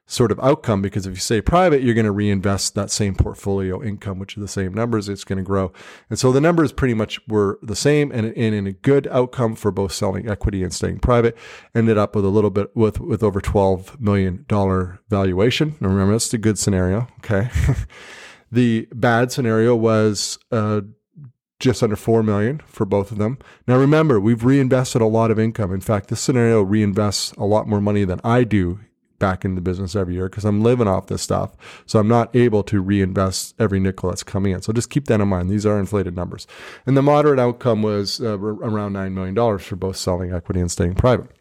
sort 0.05 0.31
of 0.31 0.39
outcome 0.41 0.81
because 0.81 1.05
if 1.05 1.13
you 1.13 1.19
stay 1.19 1.41
private, 1.41 1.81
you're 1.81 1.93
going 1.93 2.05
to 2.05 2.11
reinvest 2.11 2.75
that 2.75 2.91
same 2.91 3.15
portfolio 3.15 3.81
income, 3.81 4.19
which 4.19 4.37
are 4.37 4.41
the 4.41 4.47
same 4.47 4.73
numbers, 4.73 5.07
it's 5.07 5.23
going 5.23 5.37
to 5.37 5.43
grow. 5.43 5.71
And 6.09 6.19
so 6.19 6.31
the 6.31 6.41
numbers 6.41 6.71
pretty 6.71 6.93
much 6.93 7.25
were 7.27 7.59
the 7.61 7.75
same 7.75 8.11
and, 8.11 8.27
and 8.27 8.55
in 8.55 8.67
a 8.67 8.73
good 8.73 9.07
outcome 9.07 9.55
for 9.55 9.71
both 9.71 9.93
selling 9.93 10.29
equity 10.29 10.63
and 10.63 10.73
staying 10.73 10.99
private, 10.99 11.37
ended 11.73 11.97
up 11.97 12.15
with 12.15 12.25
a 12.25 12.29
little 12.29 12.49
bit 12.49 12.75
with, 12.75 12.99
with 12.99 13.23
over 13.23 13.39
$12 13.39 13.99
million 13.99 14.45
valuation. 15.09 15.75
Now 15.79 15.89
remember, 15.89 16.13
that's 16.13 16.29
the 16.29 16.37
good 16.37 16.59
scenario. 16.59 17.07
Okay. 17.19 17.49
the 18.51 18.87
bad 18.93 19.31
scenario 19.31 19.75
was, 19.75 20.37
uh, 20.51 20.81
just 21.59 21.81
under 21.81 21.95
4 21.95 22.23
million 22.23 22.61
for 22.65 22.83
both 22.83 23.09
of 23.09 23.17
them. 23.17 23.37
Now 23.69 23.77
remember, 23.77 24.19
we've 24.19 24.43
reinvested 24.43 25.01
a 25.01 25.05
lot 25.05 25.31
of 25.31 25.39
income. 25.39 25.71
In 25.71 25.79
fact, 25.79 26.09
this 26.09 26.19
scenario 26.19 26.65
reinvests 26.65 27.37
a 27.37 27.45
lot 27.45 27.69
more 27.69 27.79
money 27.79 28.03
than 28.03 28.19
I 28.21 28.43
do 28.43 28.79
back 29.23 29.45
into 29.45 29.55
the 29.55 29.61
business 29.61 29.95
every 29.95 30.15
year 30.15 30.27
because 30.27 30.43
I'm 30.43 30.61
living 30.61 30.85
off 30.85 31.07
this 31.07 31.21
stuff. 31.21 31.55
So 31.85 31.97
I'm 31.97 32.09
not 32.09 32.35
able 32.35 32.61
to 32.63 32.81
reinvest 32.81 33.55
every 33.57 33.79
nickel 33.79 34.09
that's 34.09 34.21
coming 34.21 34.51
in. 34.51 34.61
So 34.61 34.73
just 34.73 34.89
keep 34.89 35.05
that 35.05 35.21
in 35.21 35.29
mind. 35.29 35.49
These 35.49 35.65
are 35.65 35.79
inflated 35.79 36.13
numbers. 36.13 36.45
And 36.85 36.97
the 36.97 37.01
moderate 37.01 37.39
outcome 37.39 37.81
was 37.81 38.19
uh, 38.19 38.37
around 38.37 38.91
$9 38.91 39.13
million 39.13 39.59
for 39.59 39.77
both 39.77 39.95
selling 39.95 40.33
equity 40.33 40.59
and 40.59 40.69
staying 40.69 40.95
private. 40.95 41.31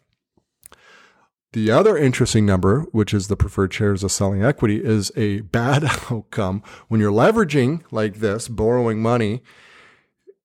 The 1.54 1.72
other 1.72 1.98
interesting 1.98 2.46
number, 2.46 2.82
which 2.92 3.12
is 3.12 3.26
the 3.26 3.36
preferred 3.36 3.74
shares 3.74 4.04
of 4.04 4.12
selling 4.12 4.44
equity, 4.44 4.80
is 4.80 5.10
a 5.16 5.40
bad 5.58 5.82
outcome 6.08 6.62
when 6.86 7.00
you're 7.00 7.10
leveraging 7.10 7.82
like 7.90 8.20
this, 8.20 8.46
borrowing 8.46 9.02
money. 9.02 9.42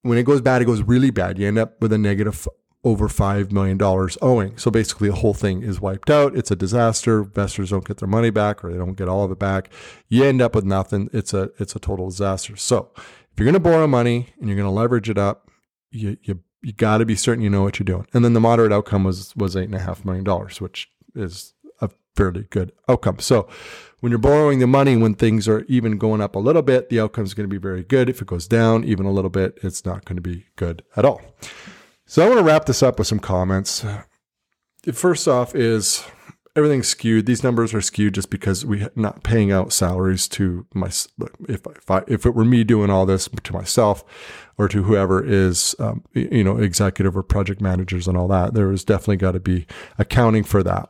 When 0.02 0.18
it 0.18 0.24
goes 0.24 0.40
bad, 0.40 0.60
it 0.60 0.64
goes 0.64 0.82
really 0.82 1.10
bad. 1.10 1.38
You 1.38 1.46
end 1.46 1.58
up 1.58 1.80
with 1.80 1.92
a 1.92 1.98
negative 1.98 2.48
over 2.84 3.08
$5 3.08 3.50
million 3.50 3.80
owing. 4.22 4.56
So 4.56 4.70
basically, 4.70 5.08
the 5.08 5.16
whole 5.16 5.34
thing 5.34 5.62
is 5.62 5.80
wiped 5.80 6.10
out. 6.10 6.36
It's 6.36 6.50
a 6.50 6.56
disaster. 6.56 7.22
Investors 7.22 7.70
don't 7.70 7.84
get 7.84 7.98
their 7.98 8.08
money 8.08 8.30
back 8.30 8.64
or 8.64 8.70
they 8.70 8.78
don't 8.78 8.96
get 8.96 9.08
all 9.08 9.24
of 9.24 9.30
it 9.30 9.38
back. 9.38 9.70
You 10.08 10.24
end 10.24 10.40
up 10.40 10.54
with 10.54 10.64
nothing. 10.64 11.10
It's 11.12 11.34
a, 11.34 11.50
it's 11.58 11.74
a 11.74 11.80
total 11.80 12.08
disaster. 12.08 12.56
So 12.56 12.90
if 12.96 13.32
you're 13.36 13.46
going 13.46 13.54
to 13.54 13.60
borrow 13.60 13.86
money 13.86 14.28
and 14.38 14.48
you're 14.48 14.56
going 14.56 14.68
to 14.68 14.70
leverage 14.70 15.10
it 15.10 15.18
up, 15.18 15.50
you, 15.90 16.16
you, 16.22 16.40
you 16.62 16.72
got 16.72 16.98
to 16.98 17.06
be 17.06 17.16
certain 17.16 17.42
you 17.42 17.50
know 17.50 17.62
what 17.62 17.78
you're 17.78 17.84
doing. 17.84 18.06
And 18.14 18.24
then 18.24 18.32
the 18.32 18.40
moderate 18.40 18.72
outcome 18.72 19.04
was, 19.04 19.34
was 19.34 19.56
$8.5 19.56 20.04
million, 20.04 20.24
which 20.60 20.88
is 21.16 21.54
a 21.80 21.90
fairly 22.14 22.46
good 22.50 22.72
outcome. 22.88 23.18
So 23.18 23.48
when 24.00 24.10
you're 24.10 24.20
borrowing 24.20 24.60
the 24.60 24.66
money, 24.68 24.96
when 24.96 25.14
things 25.14 25.48
are 25.48 25.62
even 25.62 25.98
going 25.98 26.20
up 26.20 26.36
a 26.36 26.38
little 26.38 26.62
bit, 26.62 26.90
the 26.90 27.00
outcome 27.00 27.24
is 27.24 27.34
going 27.34 27.48
to 27.48 27.52
be 27.52 27.60
very 27.60 27.82
good. 27.82 28.08
If 28.08 28.22
it 28.22 28.28
goes 28.28 28.46
down 28.46 28.84
even 28.84 29.06
a 29.06 29.10
little 29.10 29.30
bit, 29.30 29.58
it's 29.62 29.84
not 29.84 30.04
going 30.04 30.16
to 30.16 30.22
be 30.22 30.46
good 30.54 30.84
at 30.96 31.04
all. 31.04 31.20
So 32.10 32.24
I 32.24 32.26
want 32.26 32.38
to 32.38 32.44
wrap 32.44 32.64
this 32.64 32.82
up 32.82 32.98
with 32.98 33.06
some 33.06 33.18
comments. 33.18 33.84
First 34.94 35.28
off, 35.28 35.54
is 35.54 36.02
everything's 36.56 36.88
skewed. 36.88 37.26
These 37.26 37.44
numbers 37.44 37.74
are 37.74 37.82
skewed 37.82 38.14
just 38.14 38.30
because 38.30 38.64
we're 38.64 38.90
not 38.96 39.22
paying 39.22 39.52
out 39.52 39.74
salaries 39.74 40.26
to 40.28 40.64
my. 40.72 40.86
If 40.86 41.66
if, 41.66 41.90
I, 41.90 42.04
if 42.08 42.24
it 42.24 42.34
were 42.34 42.46
me 42.46 42.64
doing 42.64 42.88
all 42.88 43.04
this 43.04 43.28
to 43.28 43.52
myself, 43.52 44.04
or 44.56 44.68
to 44.68 44.84
whoever 44.84 45.22
is 45.22 45.76
um, 45.78 46.02
you 46.14 46.42
know 46.42 46.56
executive 46.56 47.14
or 47.14 47.22
project 47.22 47.60
managers 47.60 48.08
and 48.08 48.16
all 48.16 48.28
that, 48.28 48.54
there 48.54 48.72
is 48.72 48.84
definitely 48.84 49.16
got 49.16 49.32
to 49.32 49.40
be 49.40 49.66
accounting 49.98 50.44
for 50.44 50.62
that 50.62 50.88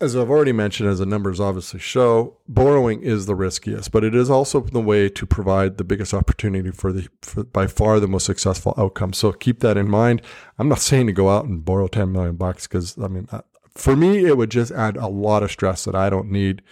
as 0.00 0.16
I've 0.16 0.30
already 0.30 0.52
mentioned, 0.52 0.88
as 0.88 0.98
the 0.98 1.06
numbers 1.06 1.40
obviously 1.40 1.78
show, 1.78 2.38
borrowing 2.48 3.02
is 3.02 3.26
the 3.26 3.34
riskiest, 3.34 3.92
but 3.92 4.02
it 4.02 4.14
is 4.14 4.30
also 4.30 4.60
the 4.60 4.80
way 4.80 5.10
to 5.10 5.26
provide 5.26 5.76
the 5.76 5.84
biggest 5.84 6.14
opportunity 6.14 6.70
for 6.70 6.90
the 6.90 7.08
for 7.20 7.44
by 7.44 7.66
far 7.66 8.00
the 8.00 8.08
most 8.08 8.24
successful 8.24 8.72
outcome. 8.78 9.12
So 9.12 9.32
keep 9.32 9.60
that 9.60 9.76
in 9.76 9.90
mind. 9.90 10.22
I'm 10.58 10.68
not 10.68 10.80
saying 10.80 11.06
to 11.08 11.12
go 11.12 11.28
out 11.28 11.44
and 11.44 11.64
borrow 11.64 11.86
10 11.86 12.12
million 12.12 12.36
bucks 12.36 12.66
because 12.66 12.96
I 12.98 13.08
mean, 13.08 13.28
uh, 13.30 13.42
for 13.74 13.94
me, 13.94 14.24
it 14.24 14.38
would 14.38 14.50
just 14.50 14.72
add 14.72 14.96
a 14.96 15.06
lot 15.06 15.42
of 15.42 15.52
stress 15.52 15.84
that 15.84 15.94
I 15.94 16.08
don't 16.08 16.30
need. 16.30 16.62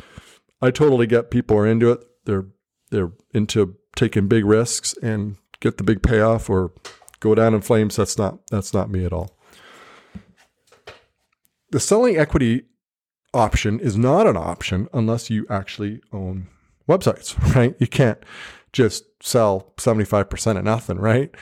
I 0.62 0.70
totally 0.70 1.06
get 1.06 1.30
people 1.30 1.56
are 1.58 1.66
into 1.66 1.92
it. 1.92 2.04
they're 2.24 2.46
they're 2.90 3.12
into 3.34 3.76
taking 3.94 4.28
big 4.28 4.46
risks 4.46 4.94
and 5.02 5.36
get 5.60 5.76
the 5.76 5.84
big 5.84 6.02
payoff 6.02 6.48
or 6.48 6.72
go 7.20 7.34
down 7.34 7.52
in 7.52 7.60
flames. 7.60 7.96
That's 7.96 8.16
not 8.16 8.46
that's 8.46 8.72
not 8.72 8.90
me 8.90 9.04
at 9.04 9.12
all. 9.12 9.36
The 11.70 11.80
selling 11.80 12.16
equity 12.16 12.64
option 13.34 13.80
is 13.80 13.96
not 13.96 14.26
an 14.26 14.36
option 14.36 14.88
unless 14.92 15.30
you 15.30 15.46
actually 15.50 16.00
own 16.12 16.48
websites, 16.88 17.38
right? 17.54 17.74
You 17.78 17.86
can't 17.86 18.18
just 18.72 19.04
sell 19.22 19.72
75% 19.76 20.58
of 20.58 20.64
nothing, 20.64 20.98
right? 20.98 21.34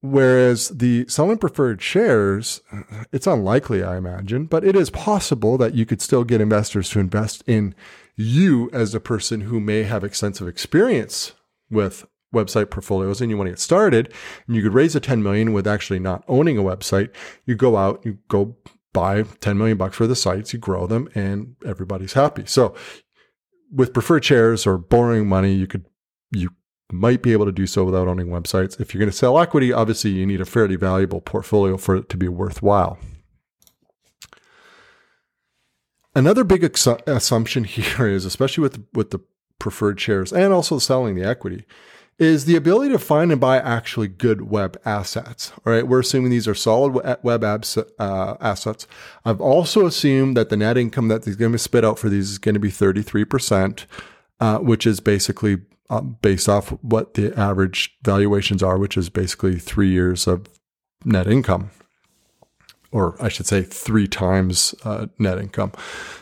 Whereas 0.00 0.70
the 0.70 1.06
selling 1.08 1.38
preferred 1.38 1.80
shares, 1.80 2.60
uh, 2.72 3.04
it's 3.12 3.26
unlikely, 3.26 3.84
I 3.84 3.96
imagine, 3.96 4.46
but 4.46 4.64
it 4.64 4.74
is 4.74 4.90
possible 4.90 5.56
that 5.58 5.74
you 5.74 5.86
could 5.86 6.02
still 6.02 6.24
get 6.24 6.40
investors 6.40 6.90
to 6.90 6.98
invest 6.98 7.44
in 7.46 7.74
you 8.16 8.68
as 8.72 8.94
a 8.94 9.00
person 9.00 9.42
who 9.42 9.60
may 9.60 9.84
have 9.84 10.02
extensive 10.02 10.48
experience 10.48 11.32
with 11.70 12.04
website 12.34 12.70
portfolios 12.70 13.20
and 13.20 13.30
you 13.30 13.36
want 13.36 13.46
to 13.46 13.52
get 13.52 13.60
started 13.60 14.12
and 14.46 14.56
you 14.56 14.62
could 14.62 14.74
raise 14.74 14.96
a 14.96 15.00
10 15.00 15.22
million 15.22 15.52
with 15.52 15.66
actually 15.66 15.98
not 15.98 16.24
owning 16.28 16.56
a 16.56 16.62
website 16.62 17.10
you 17.44 17.54
go 17.54 17.76
out 17.76 18.00
you 18.06 18.18
go 18.28 18.56
buy 18.92 19.22
10 19.22 19.56
million 19.56 19.76
bucks 19.76 19.96
for 19.96 20.06
the 20.06 20.16
sites 20.16 20.52
you 20.52 20.58
grow 20.58 20.86
them 20.86 21.08
and 21.14 21.56
everybody's 21.64 22.12
happy. 22.12 22.44
So 22.46 22.74
with 23.72 23.92
preferred 23.92 24.24
shares 24.24 24.66
or 24.66 24.78
borrowing 24.78 25.28
money 25.28 25.54
you 25.54 25.66
could 25.66 25.86
you 26.30 26.50
might 26.90 27.22
be 27.22 27.32
able 27.32 27.46
to 27.46 27.52
do 27.52 27.66
so 27.66 27.84
without 27.84 28.06
owning 28.06 28.26
websites. 28.26 28.78
If 28.78 28.92
you're 28.92 28.98
going 28.98 29.10
to 29.10 29.16
sell 29.16 29.38
equity 29.38 29.72
obviously 29.72 30.10
you 30.10 30.26
need 30.26 30.40
a 30.40 30.46
fairly 30.46 30.76
valuable 30.76 31.20
portfolio 31.20 31.76
for 31.76 31.96
it 31.96 32.08
to 32.10 32.16
be 32.16 32.28
worthwhile. 32.28 32.98
Another 36.14 36.44
big 36.44 36.62
ex- 36.62 36.86
assumption 37.06 37.64
here 37.64 38.06
is 38.06 38.24
especially 38.24 38.62
with 38.62 38.84
with 38.92 39.10
the 39.10 39.20
preferred 39.58 40.00
shares 40.00 40.32
and 40.32 40.52
also 40.52 40.78
selling 40.78 41.14
the 41.14 41.24
equity 41.24 41.64
is 42.18 42.44
the 42.44 42.56
ability 42.56 42.92
to 42.92 42.98
find 42.98 43.32
and 43.32 43.40
buy 43.40 43.58
actually 43.58 44.08
good 44.08 44.42
web 44.42 44.80
assets. 44.84 45.52
All 45.64 45.72
right, 45.72 45.86
we're 45.86 46.00
assuming 46.00 46.30
these 46.30 46.46
are 46.46 46.54
solid 46.54 47.18
web 47.22 47.42
abs, 47.42 47.76
uh, 47.76 48.36
assets. 48.40 48.86
I've 49.24 49.40
also 49.40 49.86
assumed 49.86 50.36
that 50.36 50.48
the 50.48 50.56
net 50.56 50.76
income 50.76 51.08
that 51.08 51.26
is 51.26 51.36
going 51.36 51.50
to 51.52 51.56
be 51.56 51.60
spit 51.60 51.84
out 51.84 51.98
for 51.98 52.08
these 52.08 52.30
is 52.30 52.38
going 52.38 52.54
to 52.54 52.60
be 52.60 52.70
33%, 52.70 53.86
uh, 54.40 54.58
which 54.58 54.86
is 54.86 55.00
basically 55.00 55.58
um, 55.90 56.16
based 56.22 56.48
off 56.48 56.70
what 56.82 57.14
the 57.14 57.38
average 57.38 57.96
valuations 58.02 58.62
are, 58.62 58.78
which 58.78 58.96
is 58.96 59.10
basically 59.10 59.58
three 59.58 59.90
years 59.90 60.26
of 60.26 60.46
net 61.04 61.26
income, 61.26 61.70
or 62.90 63.16
I 63.20 63.28
should 63.28 63.46
say 63.46 63.62
three 63.62 64.06
times 64.06 64.74
uh, 64.84 65.06
net 65.18 65.38
income. 65.38 65.72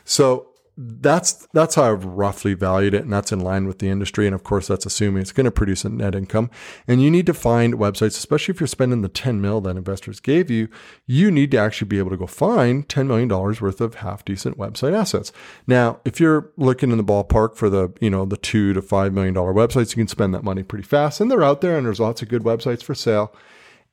So 0.05 0.50
that's 0.83 1.47
that's 1.53 1.75
how 1.75 1.93
I've 1.93 2.05
roughly 2.07 2.55
valued 2.55 2.95
it, 2.95 3.03
and 3.03 3.13
that's 3.13 3.33
in 3.33 3.41
line 3.41 3.67
with 3.67 3.81
the 3.81 3.89
industry. 3.91 4.25
And 4.25 4.35
of 4.35 4.45
course, 4.45 4.67
that's 4.67 4.87
assuming 4.87 5.21
it's 5.21 5.33
going 5.33 5.45
to 5.45 5.51
produce 5.51 5.85
a 5.85 5.91
net 5.91 6.15
income. 6.15 6.51
And 6.89 7.03
you 7.03 7.11
need 7.11 7.27
to 7.27 7.35
find 7.35 7.75
websites, 7.75 8.17
especially 8.17 8.55
if 8.55 8.61
you're 8.61 8.67
spending 8.67 9.03
the 9.03 9.09
10 9.09 9.43
mil 9.43 9.61
that 9.61 9.77
investors 9.77 10.21
gave 10.21 10.51
you. 10.51 10.69
You 11.07 11.31
need 11.31 11.51
to 11.51 11.59
actually 11.59 11.89
be 11.89 11.99
able 11.99 12.11
to 12.11 12.17
go 12.17 12.27
find 12.27 12.89
10 12.89 13.07
million 13.07 13.29
dollars 13.29 13.61
worth 13.61 13.83
of 13.83 13.97
half 13.97 14.25
decent 14.25 14.57
website 14.57 14.95
assets. 14.95 15.33
Now, 15.67 16.01
if 16.07 16.19
you're 16.19 16.51
looking 16.57 16.91
in 16.91 16.97
the 16.97 17.05
ballpark 17.05 17.57
for 17.57 17.69
the 17.69 17.93
you 18.01 18.09
know 18.09 18.25
the 18.25 18.39
two 18.39 18.73
to 18.73 18.81
five 18.81 19.13
million 19.13 19.35
dollar 19.35 19.53
websites, 19.53 19.91
you 19.91 20.01
can 20.01 20.09
spend 20.09 20.33
that 20.35 20.45
money 20.45 20.63
pretty 20.63 20.85
fast, 20.85 21.21
and 21.21 21.31
they're 21.31 21.45
out 21.45 21.61
there, 21.61 21.77
and 21.77 21.87
there's 21.87 22.01
lots 22.01 22.23
of 22.23 22.29
good 22.29 22.43
websites 22.43 22.83
for 22.83 22.95
sale. 22.95 23.35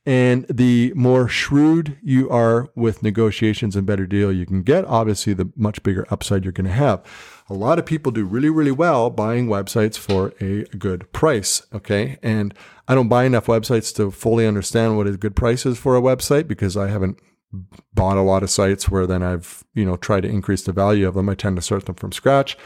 And 0.06 0.46
the 0.48 0.92
more 0.94 1.28
shrewd 1.28 1.98
you 2.02 2.30
are 2.30 2.70
with 2.74 3.02
negotiations 3.02 3.76
and 3.76 3.86
better 3.86 4.06
deal 4.06 4.32
you 4.32 4.46
can 4.46 4.62
get, 4.62 4.86
obviously, 4.86 5.34
the 5.34 5.52
much 5.54 5.82
bigger 5.82 6.06
upside 6.10 6.44
you're 6.44 6.52
going 6.52 6.66
to 6.66 6.72
have. 6.72 7.04
A 7.50 7.54
lot 7.54 7.78
of 7.78 7.84
people 7.84 8.10
do 8.10 8.24
really, 8.24 8.48
really 8.48 8.70
well 8.70 9.10
buying 9.10 9.48
websites 9.48 9.98
for 9.98 10.32
a 10.40 10.64
good 10.76 11.12
price. 11.12 11.66
Okay. 11.74 12.18
And 12.22 12.54
I 12.86 12.94
don't 12.94 13.08
buy 13.08 13.24
enough 13.24 13.46
websites 13.46 13.94
to 13.96 14.10
fully 14.10 14.46
understand 14.46 14.96
what 14.96 15.06
a 15.06 15.16
good 15.16 15.36
price 15.36 15.66
is 15.66 15.76
for 15.76 15.96
a 15.96 16.00
website 16.00 16.48
because 16.48 16.76
I 16.76 16.88
haven't 16.88 17.18
bought 17.94 18.16
a 18.16 18.22
lot 18.22 18.42
of 18.42 18.50
sites 18.50 18.88
where 18.88 19.06
then 19.06 19.22
I've, 19.22 19.64
you 19.74 19.84
know, 19.84 19.96
tried 19.96 20.22
to 20.22 20.28
increase 20.28 20.62
the 20.62 20.72
value 20.72 21.06
of 21.06 21.14
them. 21.14 21.28
I 21.28 21.34
tend 21.34 21.56
to 21.56 21.62
start 21.62 21.86
them 21.86 21.96
from 21.96 22.12
scratch. 22.12 22.56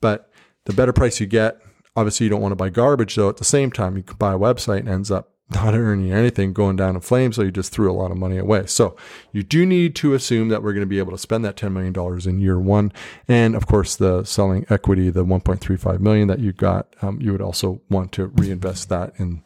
But 0.00 0.30
the 0.64 0.72
better 0.72 0.92
price 0.92 1.20
you 1.20 1.26
get, 1.26 1.60
obviously 1.94 2.24
you 2.24 2.30
don't 2.30 2.42
want 2.42 2.52
to 2.52 2.56
buy 2.56 2.70
garbage 2.70 3.16
though. 3.16 3.28
At 3.28 3.36
the 3.36 3.44
same 3.44 3.70
time, 3.70 3.96
you 3.96 4.02
can 4.02 4.16
buy 4.16 4.32
a 4.32 4.38
website 4.38 4.80
and 4.80 4.88
ends 4.88 5.10
up 5.10 5.32
not 5.50 5.74
earning 5.74 6.12
anything 6.12 6.52
going 6.52 6.74
down 6.76 6.96
in 6.96 7.00
flames, 7.00 7.36
so 7.36 7.42
you 7.42 7.52
just 7.52 7.72
threw 7.72 7.90
a 7.90 7.94
lot 7.94 8.10
of 8.10 8.16
money 8.16 8.36
away. 8.36 8.66
So 8.66 8.96
you 9.32 9.44
do 9.44 9.64
need 9.64 9.94
to 9.96 10.14
assume 10.14 10.48
that 10.48 10.62
we're 10.62 10.72
going 10.72 10.80
to 10.80 10.86
be 10.86 10.98
able 10.98 11.12
to 11.12 11.18
spend 11.18 11.44
that 11.44 11.56
$10 11.56 11.72
million 11.72 12.28
in 12.28 12.40
year 12.40 12.58
one. 12.58 12.92
And 13.28 13.54
of 13.54 13.66
course, 13.66 13.94
the 13.94 14.24
selling 14.24 14.66
equity, 14.68 15.08
the 15.10 15.24
1.35 15.24 16.00
million 16.00 16.26
that 16.28 16.40
you 16.40 16.52
got, 16.52 16.94
um, 17.00 17.20
you 17.20 17.30
would 17.30 17.40
also 17.40 17.80
want 17.88 18.10
to 18.12 18.26
reinvest 18.26 18.88
that 18.88 19.12
in, 19.18 19.42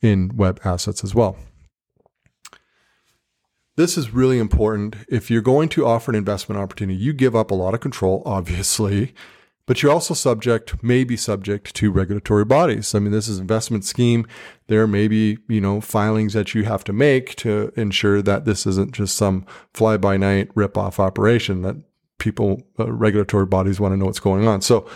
in 0.00 0.36
web 0.36 0.60
assets 0.64 1.04
as 1.04 1.14
well. 1.14 1.36
This 3.76 3.96
is 3.96 4.12
really 4.12 4.38
important. 4.38 4.96
If 5.08 5.30
you're 5.30 5.40
going 5.40 5.68
to 5.70 5.86
offer 5.86 6.10
an 6.10 6.16
investment 6.16 6.60
opportunity, 6.60 6.98
you 6.98 7.12
give 7.12 7.36
up 7.36 7.50
a 7.50 7.54
lot 7.54 7.74
of 7.74 7.80
control, 7.80 8.22
obviously, 8.26 9.14
but 9.66 9.82
you're 9.82 9.92
also 9.92 10.14
subject, 10.14 10.82
may 10.82 11.04
be 11.04 11.16
subject 11.16 11.74
to 11.76 11.92
regulatory 11.92 12.44
bodies. 12.44 12.94
I 12.94 12.98
mean, 12.98 13.12
this 13.12 13.28
is 13.28 13.38
investment 13.38 13.84
scheme. 13.84 14.26
There 14.66 14.86
may 14.86 15.06
be, 15.06 15.38
you 15.48 15.60
know, 15.60 15.80
filings 15.80 16.32
that 16.32 16.54
you 16.54 16.64
have 16.64 16.82
to 16.84 16.92
make 16.92 17.36
to 17.36 17.72
ensure 17.76 18.22
that 18.22 18.44
this 18.44 18.66
isn't 18.66 18.92
just 18.92 19.16
some 19.16 19.46
fly 19.72 19.96
by 19.96 20.16
night 20.16 20.50
rip 20.54 20.76
off 20.76 20.98
operation 20.98 21.62
that 21.62 21.76
people, 22.18 22.62
uh, 22.78 22.90
regulatory 22.92 23.46
bodies 23.46 23.78
want 23.78 23.92
to 23.92 23.96
know 23.96 24.06
what's 24.06 24.20
going 24.20 24.46
on. 24.46 24.62
So 24.62 24.88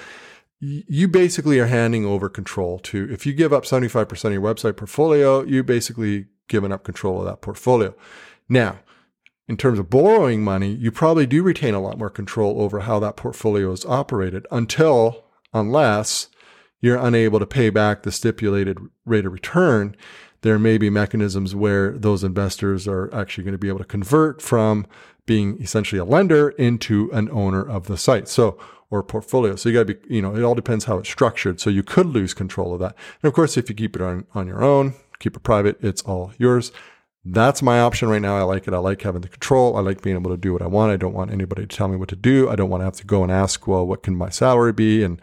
you 0.58 1.06
basically 1.06 1.58
are 1.58 1.66
handing 1.66 2.04
over 2.04 2.28
control 2.28 2.78
to, 2.80 3.12
if 3.12 3.26
you 3.26 3.34
give 3.34 3.52
up 3.52 3.64
75% 3.64 4.24
of 4.24 4.32
your 4.32 4.42
website 4.42 4.76
portfolio, 4.76 5.42
you 5.42 5.62
basically 5.62 6.26
given 6.48 6.72
up 6.72 6.82
control 6.82 7.20
of 7.20 7.26
that 7.26 7.40
portfolio. 7.40 7.94
Now, 8.48 8.80
in 9.48 9.56
terms 9.56 9.78
of 9.78 9.90
borrowing 9.90 10.42
money, 10.42 10.72
you 10.72 10.90
probably 10.90 11.26
do 11.26 11.42
retain 11.42 11.74
a 11.74 11.80
lot 11.80 11.98
more 11.98 12.10
control 12.10 12.60
over 12.60 12.80
how 12.80 12.98
that 12.98 13.16
portfolio 13.16 13.70
is 13.72 13.84
operated 13.84 14.46
until, 14.50 15.24
unless 15.54 16.28
you're 16.80 16.98
unable 16.98 17.38
to 17.38 17.46
pay 17.46 17.70
back 17.70 18.02
the 18.02 18.12
stipulated 18.12 18.78
rate 19.04 19.24
of 19.24 19.32
return. 19.32 19.96
There 20.42 20.58
may 20.58 20.78
be 20.78 20.90
mechanisms 20.90 21.54
where 21.54 21.92
those 21.92 22.24
investors 22.24 22.86
are 22.86 23.12
actually 23.14 23.44
going 23.44 23.52
to 23.52 23.58
be 23.58 23.68
able 23.68 23.78
to 23.78 23.84
convert 23.84 24.42
from 24.42 24.86
being 25.26 25.60
essentially 25.60 25.98
a 25.98 26.04
lender 26.04 26.50
into 26.50 27.10
an 27.12 27.30
owner 27.30 27.66
of 27.66 27.86
the 27.86 27.96
site. 27.96 28.28
So, 28.28 28.58
or 28.90 29.02
portfolio. 29.02 29.56
So 29.56 29.68
you 29.68 29.74
got 29.74 29.88
to 29.88 29.94
be, 29.94 30.14
you 30.14 30.22
know, 30.22 30.36
it 30.36 30.42
all 30.42 30.54
depends 30.54 30.84
how 30.84 30.98
it's 30.98 31.08
structured. 31.08 31.60
So 31.60 31.70
you 31.70 31.82
could 31.82 32.06
lose 32.06 32.34
control 32.34 32.72
of 32.72 32.80
that. 32.80 32.94
And 33.22 33.28
of 33.28 33.34
course, 33.34 33.56
if 33.56 33.68
you 33.68 33.74
keep 33.74 33.96
it 33.96 34.02
on, 34.02 34.26
on 34.34 34.46
your 34.46 34.62
own, 34.62 34.94
keep 35.18 35.36
it 35.36 35.42
private, 35.42 35.78
it's 35.82 36.02
all 36.02 36.32
yours. 36.38 36.72
That's 37.28 37.60
my 37.60 37.80
option 37.80 38.08
right 38.08 38.22
now. 38.22 38.36
I 38.36 38.42
like 38.42 38.68
it. 38.68 38.74
I 38.74 38.78
like 38.78 39.02
having 39.02 39.20
the 39.20 39.28
control. 39.28 39.76
I 39.76 39.80
like 39.80 40.00
being 40.00 40.16
able 40.16 40.30
to 40.30 40.36
do 40.36 40.52
what 40.52 40.62
I 40.62 40.68
want. 40.68 40.92
I 40.92 40.96
don't 40.96 41.14
want 41.14 41.32
anybody 41.32 41.66
to 41.66 41.76
tell 41.76 41.88
me 41.88 41.96
what 41.96 42.08
to 42.10 42.16
do. 42.16 42.48
I 42.48 42.54
don't 42.54 42.70
want 42.70 42.82
to 42.82 42.84
have 42.84 42.96
to 42.96 43.06
go 43.06 43.22
and 43.22 43.32
ask, 43.32 43.66
well, 43.66 43.86
what 43.86 44.02
can 44.02 44.14
my 44.14 44.30
salary 44.30 44.72
be 44.72 45.02
and 45.02 45.20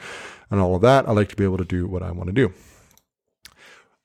and 0.54 0.62
all 0.62 0.76
of 0.76 0.82
that. 0.84 1.10
I 1.10 1.12
like 1.12 1.30
to 1.30 1.36
be 1.36 1.44
able 1.44 1.58
to 1.58 1.66
do 1.66 1.88
what 1.88 2.04
I 2.04 2.12
want 2.12 2.28
to 2.28 2.34
do. 2.34 2.54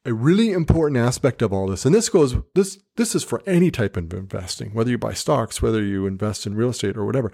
A 0.07 0.15
really 0.15 0.53
important 0.53 0.99
aspect 0.99 1.43
of 1.43 1.53
all 1.53 1.67
this, 1.67 1.85
and 1.85 1.95
this 1.95 2.09
goes 2.09 2.37
this 2.55 2.79
this 2.97 3.15
is 3.15 3.23
for 3.23 3.43
any 3.47 3.71
type 3.71 3.97
of 3.97 4.13
investing, 4.15 4.71
whether 4.73 4.91
you 4.91 4.97
buy 4.97 5.13
stocks, 5.13 5.61
whether 5.61 5.83
you 5.83 6.07
invest 6.07 6.47
in 6.47 6.55
real 6.55 6.71
estate 6.71 6.97
or 6.97 7.05
whatever. 7.05 7.31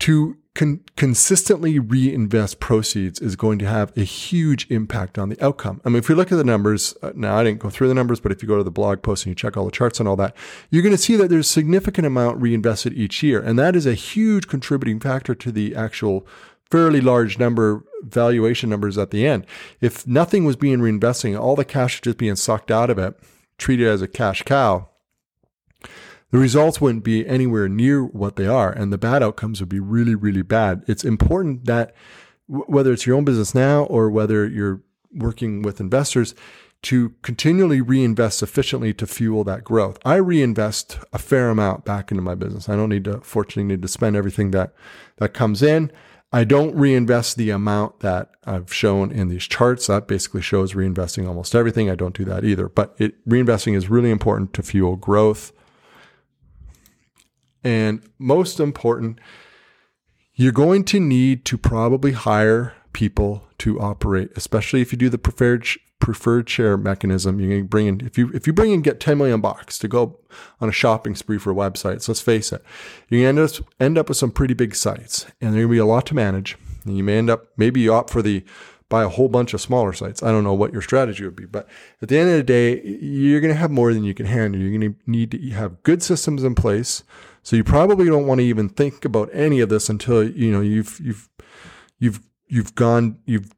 To 0.00 0.38
con- 0.56 0.80
consistently 0.96 1.78
reinvest 1.78 2.58
proceeds 2.58 3.20
is 3.20 3.36
going 3.36 3.58
to 3.60 3.66
have 3.66 3.96
a 3.96 4.02
huge 4.02 4.66
impact 4.70 5.18
on 5.18 5.28
the 5.28 5.44
outcome. 5.44 5.80
I 5.84 5.88
mean, 5.88 5.98
if 5.98 6.08
you 6.08 6.16
look 6.16 6.32
at 6.32 6.36
the 6.36 6.44
numbers, 6.44 6.96
uh, 7.02 7.12
now 7.14 7.36
I 7.36 7.44
didn't 7.44 7.60
go 7.60 7.70
through 7.70 7.88
the 7.88 7.94
numbers, 7.94 8.18
but 8.18 8.32
if 8.32 8.42
you 8.42 8.48
go 8.48 8.56
to 8.56 8.64
the 8.64 8.70
blog 8.70 9.02
post 9.02 9.24
and 9.24 9.30
you 9.30 9.34
check 9.36 9.56
all 9.56 9.64
the 9.64 9.70
charts 9.70 10.00
and 10.00 10.08
all 10.08 10.16
that, 10.16 10.34
you're 10.70 10.82
going 10.82 10.94
to 10.94 11.00
see 11.00 11.14
that 11.16 11.28
there's 11.28 11.48
a 11.48 11.52
significant 11.52 12.06
amount 12.06 12.40
reinvested 12.40 12.92
each 12.94 13.22
year. 13.22 13.40
And 13.40 13.58
that 13.58 13.76
is 13.76 13.86
a 13.86 13.94
huge 13.94 14.48
contributing 14.48 14.98
factor 14.98 15.34
to 15.34 15.52
the 15.52 15.76
actual 15.76 16.26
fairly 16.70 17.00
large 17.00 17.38
number 17.38 17.84
valuation 18.02 18.68
numbers 18.68 18.98
at 18.98 19.10
the 19.10 19.26
end. 19.26 19.46
If 19.80 20.06
nothing 20.06 20.44
was 20.44 20.56
being 20.56 20.78
reinvesting, 20.80 21.38
all 21.38 21.54
the 21.54 21.64
cash 21.64 22.00
just 22.00 22.18
being 22.18 22.36
sucked 22.36 22.70
out 22.70 22.90
of 22.90 22.98
it, 22.98 23.16
treated 23.58 23.86
as 23.86 24.02
a 24.02 24.08
cash 24.08 24.42
cow, 24.42 24.88
the 26.30 26.38
results 26.38 26.80
wouldn't 26.80 27.04
be 27.04 27.26
anywhere 27.26 27.68
near 27.68 28.04
what 28.04 28.36
they 28.36 28.46
are, 28.46 28.72
and 28.72 28.92
the 28.92 28.98
bad 28.98 29.22
outcomes 29.22 29.60
would 29.60 29.68
be 29.68 29.80
really, 29.80 30.14
really 30.14 30.42
bad. 30.42 30.84
It's 30.86 31.04
important 31.04 31.66
that 31.66 31.94
w- 32.48 32.66
whether 32.66 32.92
it's 32.92 33.06
your 33.06 33.16
own 33.16 33.24
business 33.24 33.54
now 33.54 33.84
or 33.84 34.10
whether 34.10 34.46
you're 34.46 34.82
working 35.12 35.62
with 35.62 35.80
investors, 35.80 36.34
to 36.82 37.14
continually 37.22 37.80
reinvest 37.80 38.38
sufficiently 38.38 38.92
to 38.94 39.06
fuel 39.06 39.44
that 39.44 39.64
growth. 39.64 39.98
I 40.04 40.16
reinvest 40.16 40.98
a 41.12 41.18
fair 41.18 41.48
amount 41.48 41.84
back 41.84 42.10
into 42.10 42.22
my 42.22 42.34
business. 42.34 42.68
I 42.68 42.76
don't 42.76 42.90
need 42.90 43.04
to, 43.04 43.20
fortunately, 43.22 43.64
need 43.64 43.82
to 43.82 43.88
spend 43.88 44.14
everything 44.14 44.50
that 44.52 44.74
that 45.16 45.34
comes 45.34 45.62
in. 45.62 45.90
I 46.32 46.44
don't 46.44 46.76
reinvest 46.76 47.36
the 47.36 47.50
amount 47.50 48.00
that 48.00 48.30
I've 48.44 48.72
shown 48.72 49.10
in 49.10 49.28
these 49.28 49.44
charts. 49.44 49.86
That 49.86 50.06
basically 50.06 50.42
shows 50.42 50.74
reinvesting 50.74 51.26
almost 51.26 51.54
everything. 51.54 51.88
I 51.88 51.94
don't 51.94 52.16
do 52.16 52.24
that 52.24 52.44
either. 52.44 52.68
But 52.68 52.94
it, 52.98 53.26
reinvesting 53.26 53.74
is 53.74 53.88
really 53.88 54.10
important 54.10 54.52
to 54.54 54.62
fuel 54.62 54.96
growth. 54.96 55.52
And 57.66 58.00
most 58.20 58.60
important, 58.60 59.18
you're 60.34 60.52
going 60.52 60.84
to 60.84 61.00
need 61.00 61.44
to 61.46 61.58
probably 61.58 62.12
hire 62.12 62.74
people 62.92 63.42
to 63.58 63.80
operate, 63.80 64.30
especially 64.36 64.82
if 64.82 64.92
you 64.92 64.98
do 64.98 65.08
the 65.08 65.18
preferred 65.18 65.66
preferred 65.98 66.48
share 66.48 66.76
mechanism. 66.76 67.40
You 67.40 67.48
can 67.48 67.66
bring 67.66 67.88
in 67.88 68.06
if 68.06 68.16
you 68.16 68.30
if 68.32 68.46
you 68.46 68.52
bring 68.52 68.70
in 68.70 68.82
get 68.82 69.00
10 69.00 69.18
million 69.18 69.40
bucks 69.40 69.78
to 69.78 69.88
go 69.88 70.20
on 70.60 70.68
a 70.68 70.72
shopping 70.72 71.16
spree 71.16 71.38
for 71.38 71.52
websites. 71.52 72.06
Let's 72.06 72.20
face 72.20 72.52
it, 72.52 72.62
you're 73.08 73.28
end 73.28 73.40
up 73.40 73.50
end 73.80 73.98
up 73.98 74.08
with 74.10 74.16
some 74.16 74.30
pretty 74.30 74.54
big 74.54 74.76
sites, 74.76 75.26
and 75.40 75.52
there's 75.52 75.64
gonna 75.64 75.72
be 75.72 75.78
a 75.78 75.86
lot 75.86 76.06
to 76.06 76.14
manage. 76.14 76.56
And 76.84 76.96
you 76.96 77.02
may 77.02 77.18
end 77.18 77.30
up 77.30 77.48
maybe 77.56 77.80
you 77.80 77.92
opt 77.92 78.10
for 78.10 78.22
the 78.22 78.44
buy 78.88 79.02
a 79.02 79.08
whole 79.08 79.28
bunch 79.28 79.52
of 79.52 79.60
smaller 79.60 79.92
sites. 79.92 80.22
I 80.22 80.30
don't 80.30 80.44
know 80.44 80.54
what 80.54 80.72
your 80.72 80.82
strategy 80.82 81.24
would 81.24 81.36
be, 81.36 81.46
but 81.46 81.68
at 82.00 82.08
the 82.08 82.18
end 82.18 82.30
of 82.30 82.36
the 82.36 82.42
day, 82.42 82.80
you're 82.82 83.40
going 83.40 83.52
to 83.52 83.58
have 83.58 83.70
more 83.70 83.92
than 83.92 84.04
you 84.04 84.14
can 84.14 84.26
handle. 84.26 84.60
You're 84.60 84.78
going 84.78 84.92
to 84.92 84.98
need 85.10 85.32
to 85.32 85.50
have 85.50 85.82
good 85.82 86.02
systems 86.02 86.44
in 86.44 86.54
place. 86.54 87.02
So 87.42 87.56
you 87.56 87.64
probably 87.64 88.06
don't 88.06 88.26
want 88.26 88.40
to 88.40 88.44
even 88.44 88.68
think 88.68 89.04
about 89.04 89.30
any 89.32 89.60
of 89.60 89.68
this 89.68 89.88
until 89.88 90.28
you 90.28 90.50
know 90.50 90.60
you've 90.60 91.00
you've 91.00 91.28
you've 91.98 92.20
you've 92.48 92.74
gone 92.74 93.18
you've 93.24 93.52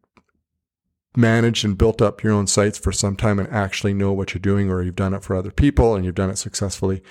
managed 1.17 1.65
and 1.65 1.77
built 1.77 2.01
up 2.01 2.23
your 2.23 2.33
own 2.33 2.47
sites 2.47 2.79
for 2.79 2.93
some 2.93 3.17
time 3.17 3.39
and 3.39 3.49
actually 3.49 3.95
know 3.95 4.13
what 4.13 4.35
you're 4.35 4.41
doing 4.41 4.71
or 4.71 4.83
you've 4.83 4.95
done 4.95 5.15
it 5.15 5.23
for 5.23 5.35
other 5.35 5.51
people 5.51 5.97
and 5.97 6.05
you've 6.05 6.15
done 6.15 6.31
it 6.31 6.39
successfully 6.39 7.03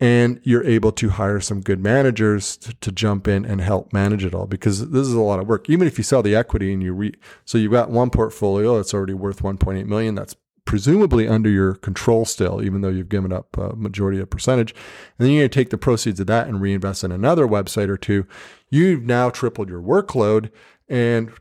and 0.00 0.40
you're 0.44 0.64
able 0.64 0.92
to 0.92 1.10
hire 1.10 1.40
some 1.40 1.60
good 1.60 1.80
managers 1.80 2.56
to, 2.56 2.74
to, 2.74 2.92
jump 2.92 3.26
in 3.26 3.44
and 3.44 3.60
help 3.60 3.92
manage 3.92 4.24
it 4.24 4.34
all 4.34 4.46
because 4.46 4.90
this 4.90 5.06
is 5.06 5.14
a 5.14 5.20
lot 5.20 5.40
of 5.40 5.46
work. 5.48 5.68
Even 5.68 5.88
if 5.88 5.98
you 5.98 6.04
sell 6.04 6.22
the 6.22 6.36
equity 6.36 6.72
and 6.72 6.82
you 6.82 6.92
re 6.92 7.12
so 7.44 7.58
you've 7.58 7.72
got 7.72 7.90
one 7.90 8.10
portfolio 8.10 8.76
that's 8.76 8.94
already 8.94 9.14
worth 9.14 9.42
1.8 9.42 9.86
million 9.86 10.14
that's 10.14 10.36
presumably 10.64 11.26
under 11.26 11.48
your 11.48 11.74
control 11.74 12.24
still 12.26 12.62
even 12.62 12.82
though 12.82 12.90
you've 12.90 13.08
given 13.08 13.32
up 13.32 13.56
a 13.56 13.74
majority 13.74 14.20
of 14.20 14.28
percentage 14.28 14.72
and 14.72 15.26
then 15.26 15.30
you're 15.30 15.40
going 15.40 15.50
to 15.50 15.54
take 15.54 15.70
the 15.70 15.78
proceeds 15.78 16.20
of 16.20 16.26
that 16.26 16.46
and 16.46 16.60
reinvest 16.60 17.02
in 17.02 17.10
another 17.10 17.46
website 17.46 17.88
or 17.88 17.96
two. 17.96 18.26
You've 18.70 19.02
now 19.02 19.30
tripled 19.30 19.68
your 19.68 19.82
workload 19.82 20.50
and 20.88 21.32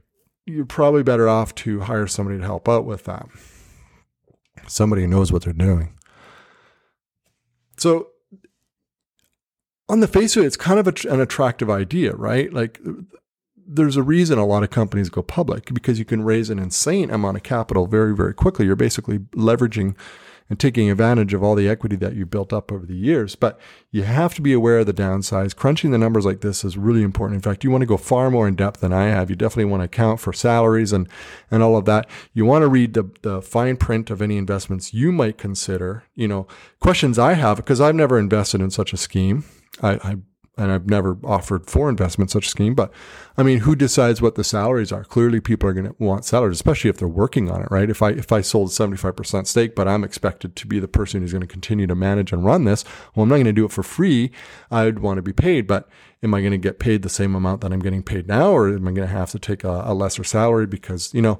you're 0.45 0.65
probably 0.65 1.03
better 1.03 1.27
off 1.27 1.53
to 1.55 1.81
hire 1.81 2.07
somebody 2.07 2.39
to 2.39 2.45
help 2.45 2.69
out 2.69 2.85
with 2.85 3.03
that. 3.03 3.27
Somebody 4.67 5.03
who 5.03 5.09
knows 5.09 5.31
what 5.31 5.43
they're 5.43 5.53
doing. 5.53 5.93
So 7.77 8.07
on 9.89 9.99
the 9.99 10.07
face 10.07 10.35
of 10.35 10.43
it, 10.43 10.47
it's 10.47 10.57
kind 10.57 10.79
of 10.79 10.87
a, 10.87 11.09
an 11.09 11.21
attractive 11.21 11.69
idea, 11.69 12.13
right? 12.13 12.51
Like 12.51 12.79
there's 13.67 13.97
a 13.97 14.03
reason 14.03 14.37
a 14.37 14.45
lot 14.45 14.63
of 14.63 14.69
companies 14.69 15.09
go 15.09 15.21
public 15.21 15.73
because 15.73 15.99
you 15.99 16.05
can 16.05 16.23
raise 16.23 16.49
an 16.49 16.59
insane 16.59 17.09
amount 17.09 17.37
of 17.37 17.43
capital 17.43 17.87
very, 17.87 18.15
very 18.15 18.33
quickly. 18.33 18.65
You're 18.65 18.75
basically 18.75 19.19
leveraging 19.19 19.95
and 20.49 20.59
taking 20.59 20.89
advantage 20.89 21.33
of 21.33 21.43
all 21.43 21.55
the 21.55 21.67
equity 21.67 21.97
that 21.97 22.15
you 22.15 22.25
built 22.25 22.53
up 22.53 22.71
over 22.71 22.85
the 22.85 22.95
years. 22.95 23.35
But 23.35 23.59
you 23.91 24.03
have 24.03 24.33
to 24.35 24.41
be 24.41 24.53
aware 24.53 24.79
of 24.79 24.85
the 24.85 24.93
downsides. 24.93 25.55
Crunching 25.55 25.91
the 25.91 25.97
numbers 25.97 26.25
like 26.25 26.39
this 26.39 26.63
is 26.63 26.77
really 26.77 27.03
important. 27.03 27.35
In 27.35 27.41
fact, 27.41 27.65
you 27.65 27.71
want 27.71 27.81
to 27.81 27.87
go 27.87 27.97
far 27.97 28.31
more 28.31 28.47
in 28.47 28.55
depth 28.55 28.79
than 28.79 28.93
I 28.93 29.07
have. 29.07 29.29
You 29.29 29.35
definitely 29.35 29.65
want 29.65 29.81
to 29.81 29.85
account 29.85 30.21
for 30.21 30.31
salaries 30.31 30.93
and, 30.93 31.09
and 31.51 31.61
all 31.61 31.75
of 31.75 31.83
that. 31.85 32.09
You 32.33 32.45
want 32.45 32.63
to 32.63 32.69
read 32.69 32.93
the, 32.93 33.09
the 33.23 33.41
fine 33.41 33.75
print 33.75 34.09
of 34.09 34.21
any 34.21 34.37
investments 34.37 34.93
you 34.93 35.11
might 35.11 35.37
consider. 35.37 36.05
You 36.15 36.29
know, 36.29 36.47
questions 36.79 37.19
I 37.19 37.33
have 37.33 37.57
because 37.57 37.81
I've 37.81 37.95
never 37.95 38.17
invested 38.17 38.61
in 38.61 38.71
such 38.71 38.93
a 38.93 38.97
scheme. 38.97 39.43
I, 39.81 39.93
I 40.03 40.15
and 40.57 40.71
I've 40.71 40.89
never 40.89 41.17
offered 41.23 41.69
for 41.69 41.87
investment 41.87 42.31
such 42.31 42.47
a 42.47 42.49
scheme, 42.49 42.73
but 42.73 42.91
I 43.37 43.43
mean, 43.43 43.59
who 43.59 43.75
decides 43.75 44.21
what 44.21 44.35
the 44.35 44.43
salaries 44.43 44.91
are? 44.91 45.03
Clearly, 45.03 45.39
people 45.39 45.69
are 45.69 45.73
going 45.73 45.85
to 45.85 45.95
want 45.99 46.25
salaries, 46.25 46.57
especially 46.57 46.89
if 46.89 46.97
they're 46.97 47.07
working 47.07 47.51
on 47.51 47.61
it, 47.61 47.67
right? 47.69 47.89
If 47.89 48.01
I 48.01 48.09
if 48.11 48.31
I 48.31 48.41
sold 48.41 48.71
seventy 48.71 48.97
five 48.97 49.15
percent 49.15 49.47
stake, 49.47 49.75
but 49.75 49.87
I'm 49.87 50.03
expected 50.03 50.55
to 50.55 50.67
be 50.67 50.79
the 50.79 50.87
person 50.87 51.21
who's 51.21 51.31
going 51.31 51.41
to 51.41 51.47
continue 51.47 51.85
to 51.85 51.95
manage 51.95 52.33
and 52.33 52.43
run 52.43 52.63
this, 52.63 52.83
well, 53.13 53.23
I'm 53.23 53.29
not 53.29 53.35
going 53.35 53.45
to 53.45 53.53
do 53.53 53.65
it 53.65 53.71
for 53.71 53.83
free. 53.83 54.31
I'd 54.71 54.99
want 54.99 55.17
to 55.19 55.21
be 55.21 55.33
paid, 55.33 55.67
but 55.67 55.87
am 56.23 56.33
I 56.33 56.41
going 56.41 56.51
to 56.51 56.57
get 56.57 56.79
paid 56.79 57.03
the 57.03 57.09
same 57.09 57.35
amount 57.35 57.61
that 57.61 57.71
I'm 57.71 57.79
getting 57.79 58.01
paid 58.01 58.27
now, 58.27 58.51
or 58.51 58.67
am 58.69 58.87
I 58.87 58.91
going 58.91 59.07
to 59.07 59.13
have 59.13 59.31
to 59.31 59.39
take 59.39 59.63
a, 59.63 59.83
a 59.85 59.93
lesser 59.93 60.23
salary 60.23 60.65
because 60.65 61.13
you 61.13 61.21
know? 61.21 61.39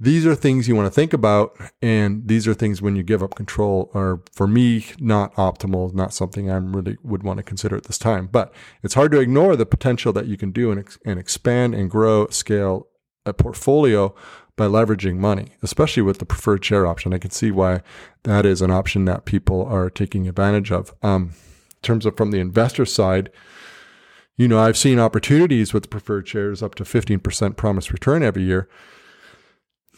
These 0.00 0.26
are 0.26 0.34
things 0.34 0.66
you 0.66 0.74
want 0.74 0.86
to 0.86 0.90
think 0.90 1.12
about 1.12 1.56
and 1.80 2.26
these 2.26 2.48
are 2.48 2.54
things 2.54 2.82
when 2.82 2.96
you 2.96 3.02
give 3.02 3.22
up 3.22 3.34
control 3.36 3.90
are 3.94 4.20
for 4.32 4.46
me 4.46 4.84
not 4.98 5.32
optimal 5.34 5.94
not 5.94 6.12
something 6.12 6.50
i 6.50 6.56
really 6.56 6.96
would 7.02 7.22
want 7.22 7.36
to 7.36 7.42
consider 7.42 7.76
at 7.76 7.84
this 7.84 7.98
time. 7.98 8.28
But 8.30 8.52
it's 8.82 8.94
hard 8.94 9.12
to 9.12 9.20
ignore 9.20 9.56
the 9.56 9.66
potential 9.66 10.12
that 10.12 10.26
you 10.26 10.36
can 10.36 10.50
do 10.50 10.70
and, 10.72 10.84
and 11.04 11.18
expand 11.18 11.74
and 11.74 11.90
grow 11.90 12.26
scale 12.28 12.88
a 13.24 13.32
portfolio 13.32 14.14
by 14.56 14.66
leveraging 14.66 15.16
money 15.16 15.52
especially 15.62 16.02
with 16.02 16.18
the 16.18 16.26
preferred 16.26 16.64
share 16.64 16.86
option. 16.86 17.14
I 17.14 17.18
can 17.18 17.30
see 17.30 17.50
why 17.50 17.82
that 18.24 18.44
is 18.44 18.62
an 18.62 18.70
option 18.70 19.04
that 19.04 19.24
people 19.24 19.64
are 19.66 19.90
taking 19.90 20.28
advantage 20.28 20.72
of. 20.72 20.92
Um, 21.02 21.32
in 21.70 21.82
terms 21.82 22.06
of 22.06 22.16
from 22.16 22.30
the 22.30 22.38
investor 22.38 22.84
side 22.84 23.30
you 24.36 24.48
know 24.48 24.58
i've 24.58 24.76
seen 24.76 24.98
opportunities 24.98 25.72
with 25.72 25.90
preferred 25.90 26.26
shares 26.26 26.62
up 26.62 26.74
to 26.74 26.82
15% 26.82 27.56
promised 27.56 27.92
return 27.92 28.22
every 28.22 28.42
year 28.42 28.68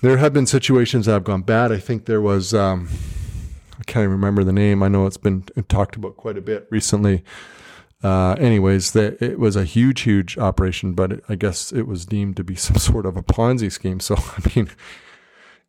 there 0.03 0.19
have 0.19 0.33
been 0.33 0.47
situations 0.47 1.07
that 1.07 1.13
have 1.13 1.25
gone 1.25 1.43
bad. 1.43 1.73
I 1.73 1.79
think 1.79 2.07
there 2.07 2.21
was, 2.21 2.53
um, 2.53 2.89
I 3.79 3.85
can't 3.85 4.05
even 4.05 4.13
remember 4.13 4.45
the 4.45 4.53
name. 4.53 4.83
I 4.83 4.89
know 4.89 5.07
it's 5.07 5.17
been 5.17 5.43
talked 5.69 5.97
about 5.97 6.17
quite 6.17 6.37
a 6.37 6.43
bit 6.43 6.67
recently. 6.71 7.25
Uh, 8.03 8.33
anyways, 8.35 8.93
that 8.93 9.21
it 9.23 9.39
was 9.39 9.57
a 9.57 9.65
huge, 9.65 10.03
huge 10.03 10.37
operation, 10.39 10.93
but 10.93 11.13
it, 11.13 11.25
I 11.29 11.35
guess 11.35 11.73
it 11.73 11.87
was 11.87 12.05
deemed 12.07 12.37
to 12.37 12.45
be 12.45 12.55
some 12.57 12.77
sort 12.77 13.07
of 13.07 13.17
a 13.17 13.23
Ponzi 13.23 13.73
scheme. 13.73 14.01
So, 14.01 14.17
I 14.19 14.53
mean, 14.55 14.71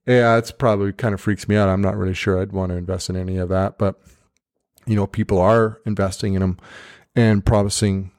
yeah, 0.06 0.38
it's 0.38 0.52
probably 0.52 0.94
kind 0.94 1.14
of 1.14 1.22
freaks 1.22 1.48
me 1.48 1.56
out. 1.56 1.70
I'm 1.70 1.82
not 1.82 1.98
really 1.98 2.14
sure 2.14 2.42
I'd 2.42 2.52
want 2.52 2.72
to 2.72 2.78
invest 2.78 3.10
in 3.10 3.16
any 3.16 3.38
of 3.38 3.50
that, 3.50 3.78
but 3.78 4.00
you 4.86 4.96
know, 4.96 5.06
people 5.06 5.40
are 5.40 5.82
investing 5.86 6.34
in 6.34 6.40
them 6.40 6.58
and 7.16 7.46
promising 7.46 8.12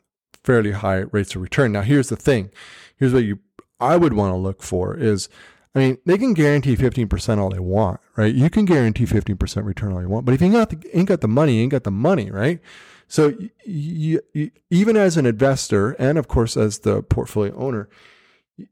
fairly 0.44 0.72
high 0.72 1.04
rates 1.12 1.34
of 1.34 1.42
return. 1.42 1.72
Now, 1.72 1.80
here's 1.80 2.10
the 2.10 2.16
thing. 2.16 2.50
Here's 2.96 3.14
what 3.14 3.24
you 3.24 3.38
I 3.80 3.96
would 3.96 4.12
want 4.12 4.32
to 4.32 4.36
look 4.36 4.62
for 4.62 4.96
is 4.96 5.28
I 5.74 5.78
mean, 5.80 5.98
they 6.06 6.18
can 6.18 6.34
guarantee 6.34 6.76
15% 6.76 7.38
all 7.38 7.50
they 7.50 7.58
want, 7.58 8.00
right? 8.16 8.34
You 8.34 8.50
can 8.50 8.64
guarantee 8.64 9.04
15% 9.04 9.64
return 9.64 9.92
all 9.92 10.00
you 10.00 10.08
want, 10.08 10.24
but 10.24 10.34
if 10.34 10.40
you 10.40 10.46
ain't 10.46 10.54
got 10.54 10.70
the, 10.70 10.96
ain't 10.96 11.08
got 11.08 11.20
the 11.20 11.28
money, 11.28 11.56
you 11.56 11.62
ain't 11.62 11.72
got 11.72 11.84
the 11.84 11.90
money, 11.90 12.30
right? 12.30 12.60
So 13.08 13.34
you, 13.64 14.20
you, 14.34 14.50
even 14.70 14.96
as 14.96 15.16
an 15.16 15.26
investor 15.26 15.92
and 15.92 16.18
of 16.18 16.28
course 16.28 16.56
as 16.56 16.80
the 16.80 17.02
portfolio 17.02 17.54
owner, 17.56 17.88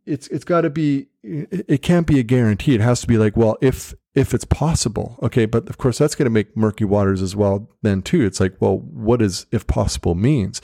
it's 0.04 0.26
it's 0.28 0.44
got 0.44 0.62
to 0.62 0.70
be 0.70 1.06
it 1.22 1.80
can't 1.82 2.06
be 2.06 2.18
a 2.18 2.22
guarantee. 2.22 2.74
It 2.74 2.80
has 2.80 3.00
to 3.02 3.06
be 3.06 3.18
like, 3.18 3.36
well, 3.36 3.56
if 3.60 3.94
if 4.14 4.34
it's 4.34 4.44
possible, 4.44 5.18
okay. 5.22 5.46
But 5.46 5.68
of 5.68 5.78
course, 5.78 5.98
that's 5.98 6.14
going 6.14 6.26
to 6.26 6.30
make 6.30 6.56
murky 6.56 6.84
waters 6.84 7.22
as 7.22 7.36
well. 7.36 7.70
Then 7.82 8.02
too, 8.02 8.24
it's 8.24 8.40
like, 8.40 8.56
well, 8.60 8.78
what 8.78 9.20
does 9.20 9.46
if 9.52 9.66
possible 9.66 10.14
means? 10.14 10.60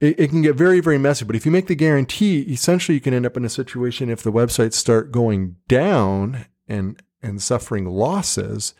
It, 0.00 0.18
it, 0.20 0.28
can 0.28 0.42
get 0.42 0.54
very, 0.54 0.80
very 0.80 0.98
messy. 0.98 1.24
But 1.24 1.36
if 1.36 1.44
you 1.44 1.52
make 1.52 1.66
the 1.66 1.74
guarantee, 1.74 2.40
essentially 2.42 2.94
you 2.94 3.00
can 3.00 3.14
end 3.14 3.26
up 3.26 3.36
in 3.36 3.44
a 3.44 3.48
situation 3.48 4.10
if 4.10 4.22
the 4.22 4.32
websites 4.32 4.74
start 4.74 5.10
going 5.10 5.56
down 5.66 6.46
and 6.68 7.00
and 7.22 7.42
suffering 7.42 7.86
losses, 7.86 8.74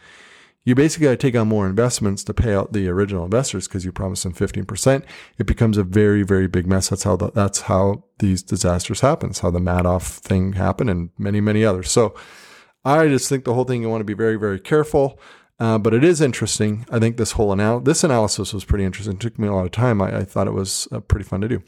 you 0.65 0.75
basically 0.75 1.07
got 1.07 1.13
to 1.13 1.17
take 1.17 1.35
on 1.35 1.49
more 1.49 1.67
investments 1.67 2.23
to 2.25 2.35
pay 2.35 2.55
out 2.55 2.73
the 2.73 2.89
original 2.89 3.25
investors 3.25 3.67
because 3.67 3.85
you 3.85 3.91
promised 3.91 4.23
them 4.23 4.35
15%. 4.35 5.03
It 5.39 5.47
becomes 5.47 5.79
a 5.79 5.83
very, 5.83 6.23
very 6.23 6.47
big 6.47 6.67
mess. 6.67 6.89
That's 6.89 7.05
how 7.05 7.17
the, 7.17 7.31
that's 7.31 7.63
how 7.63 8.05
these 8.19 8.43
disasters 8.43 9.01
happen. 9.01 9.31
It's 9.31 9.41
how 9.41 9.51
the 9.51 9.61
Madoff 9.61 10.19
thing 10.19 10.53
happened 10.53 10.91
and 10.91 11.11
many, 11.19 11.41
many 11.41 11.65
others. 11.65 11.91
So 11.91 12.15
I 12.85 13.09
just 13.09 13.29
think 13.29 13.45
the 13.45 13.55
whole 13.55 13.65
thing, 13.65 13.83
you 13.83 13.89
want 13.89 14.01
to 14.01 14.05
be 14.05 14.15
very, 14.15 14.37
very 14.37 14.61
careful. 14.61 15.19
Uh, 15.61 15.77
but 15.77 15.92
it 15.92 16.05
is 16.05 16.21
interesting. 16.21 16.87
I 16.90 16.99
think 16.99 17.16
this 17.16 17.33
whole 17.33 17.53
anal- 17.53 17.81
this 17.81 18.05
analysis 18.05 18.53
was 18.53 18.64
pretty 18.64 18.85
interesting. 18.85 19.14
It 19.14 19.21
took 19.21 19.38
me 19.38 19.49
a 19.49 19.53
lot 19.53 19.64
of 19.64 19.73
time. 19.73 20.01
I, 20.01 20.18
I 20.18 20.25
thought 20.25 20.47
it 20.47 20.53
was 20.53 20.87
uh, 20.92 21.01
pretty 21.01 21.25
fun 21.25 21.40
to 21.40 21.49
do. 21.49 21.62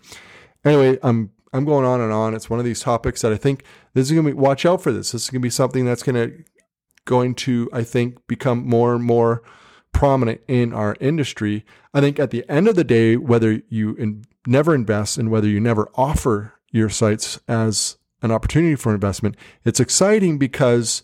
Anyway, 0.64 0.98
I'm 1.03 1.31
I'm 1.53 1.64
going 1.64 1.85
on 1.85 2.00
and 2.00 2.12
on. 2.12 2.35
It's 2.35 2.48
one 2.48 2.61
of 2.61 2.64
these 2.64 2.81
topics 2.81 3.22
that 3.22 3.33
I 3.33 3.37
think 3.37 3.64
this 3.94 4.07
is 4.07 4.12
going 4.12 4.24
to 4.26 4.33
be. 4.33 4.38
Watch 4.38 4.64
out 4.64 4.83
for 4.83 4.92
this. 4.92 5.12
This 5.12 5.24
is 5.24 5.31
going 5.31 5.40
to 5.40 5.46
be 5.46 5.50
something 5.50 5.85
that's 5.85 6.03
going 6.03 6.14
to 6.14 6.44
going 7.05 7.35
to 7.35 7.68
I 7.72 7.83
think 7.83 8.26
become 8.29 8.66
more 8.66 8.94
and 8.94 9.03
more 9.03 9.42
prominent 9.92 10.40
in 10.46 10.72
our 10.72 10.96
industry. 11.00 11.64
I 11.92 12.00
think 12.00 12.20
at 12.20 12.31
the 12.31 12.48
end 12.48 12.68
of 12.68 12.76
the 12.76 12.85
day, 12.85 13.16
whether 13.16 13.62
you 13.68 13.94
in, 13.96 14.24
never 14.46 14.74
invest 14.74 15.18
and 15.18 15.31
whether 15.31 15.48
you 15.48 15.59
never 15.59 15.88
offer 15.96 16.55
your 16.70 16.88
sites 16.88 17.40
as 17.48 17.96
an 18.22 18.31
opportunity 18.31 18.76
for 18.76 18.94
investment, 18.94 19.37
it's 19.64 19.81
exciting 19.81 20.38
because 20.38 21.03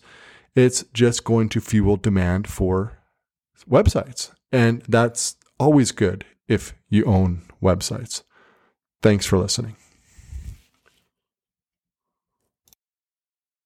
it's 0.57 0.83
just 0.91 1.23
going 1.23 1.49
to 1.49 1.61
fuel 1.61 1.97
demand 1.97 2.47
for 2.47 2.97
websites. 3.69 4.31
And 4.51 4.81
that's 4.87 5.35
always 5.59 5.91
good 5.91 6.25
if 6.47 6.73
you 6.89 7.05
own 7.05 7.43
websites. 7.61 8.23
Thanks 9.01 9.25
for 9.25 9.37
listening. 9.37 9.75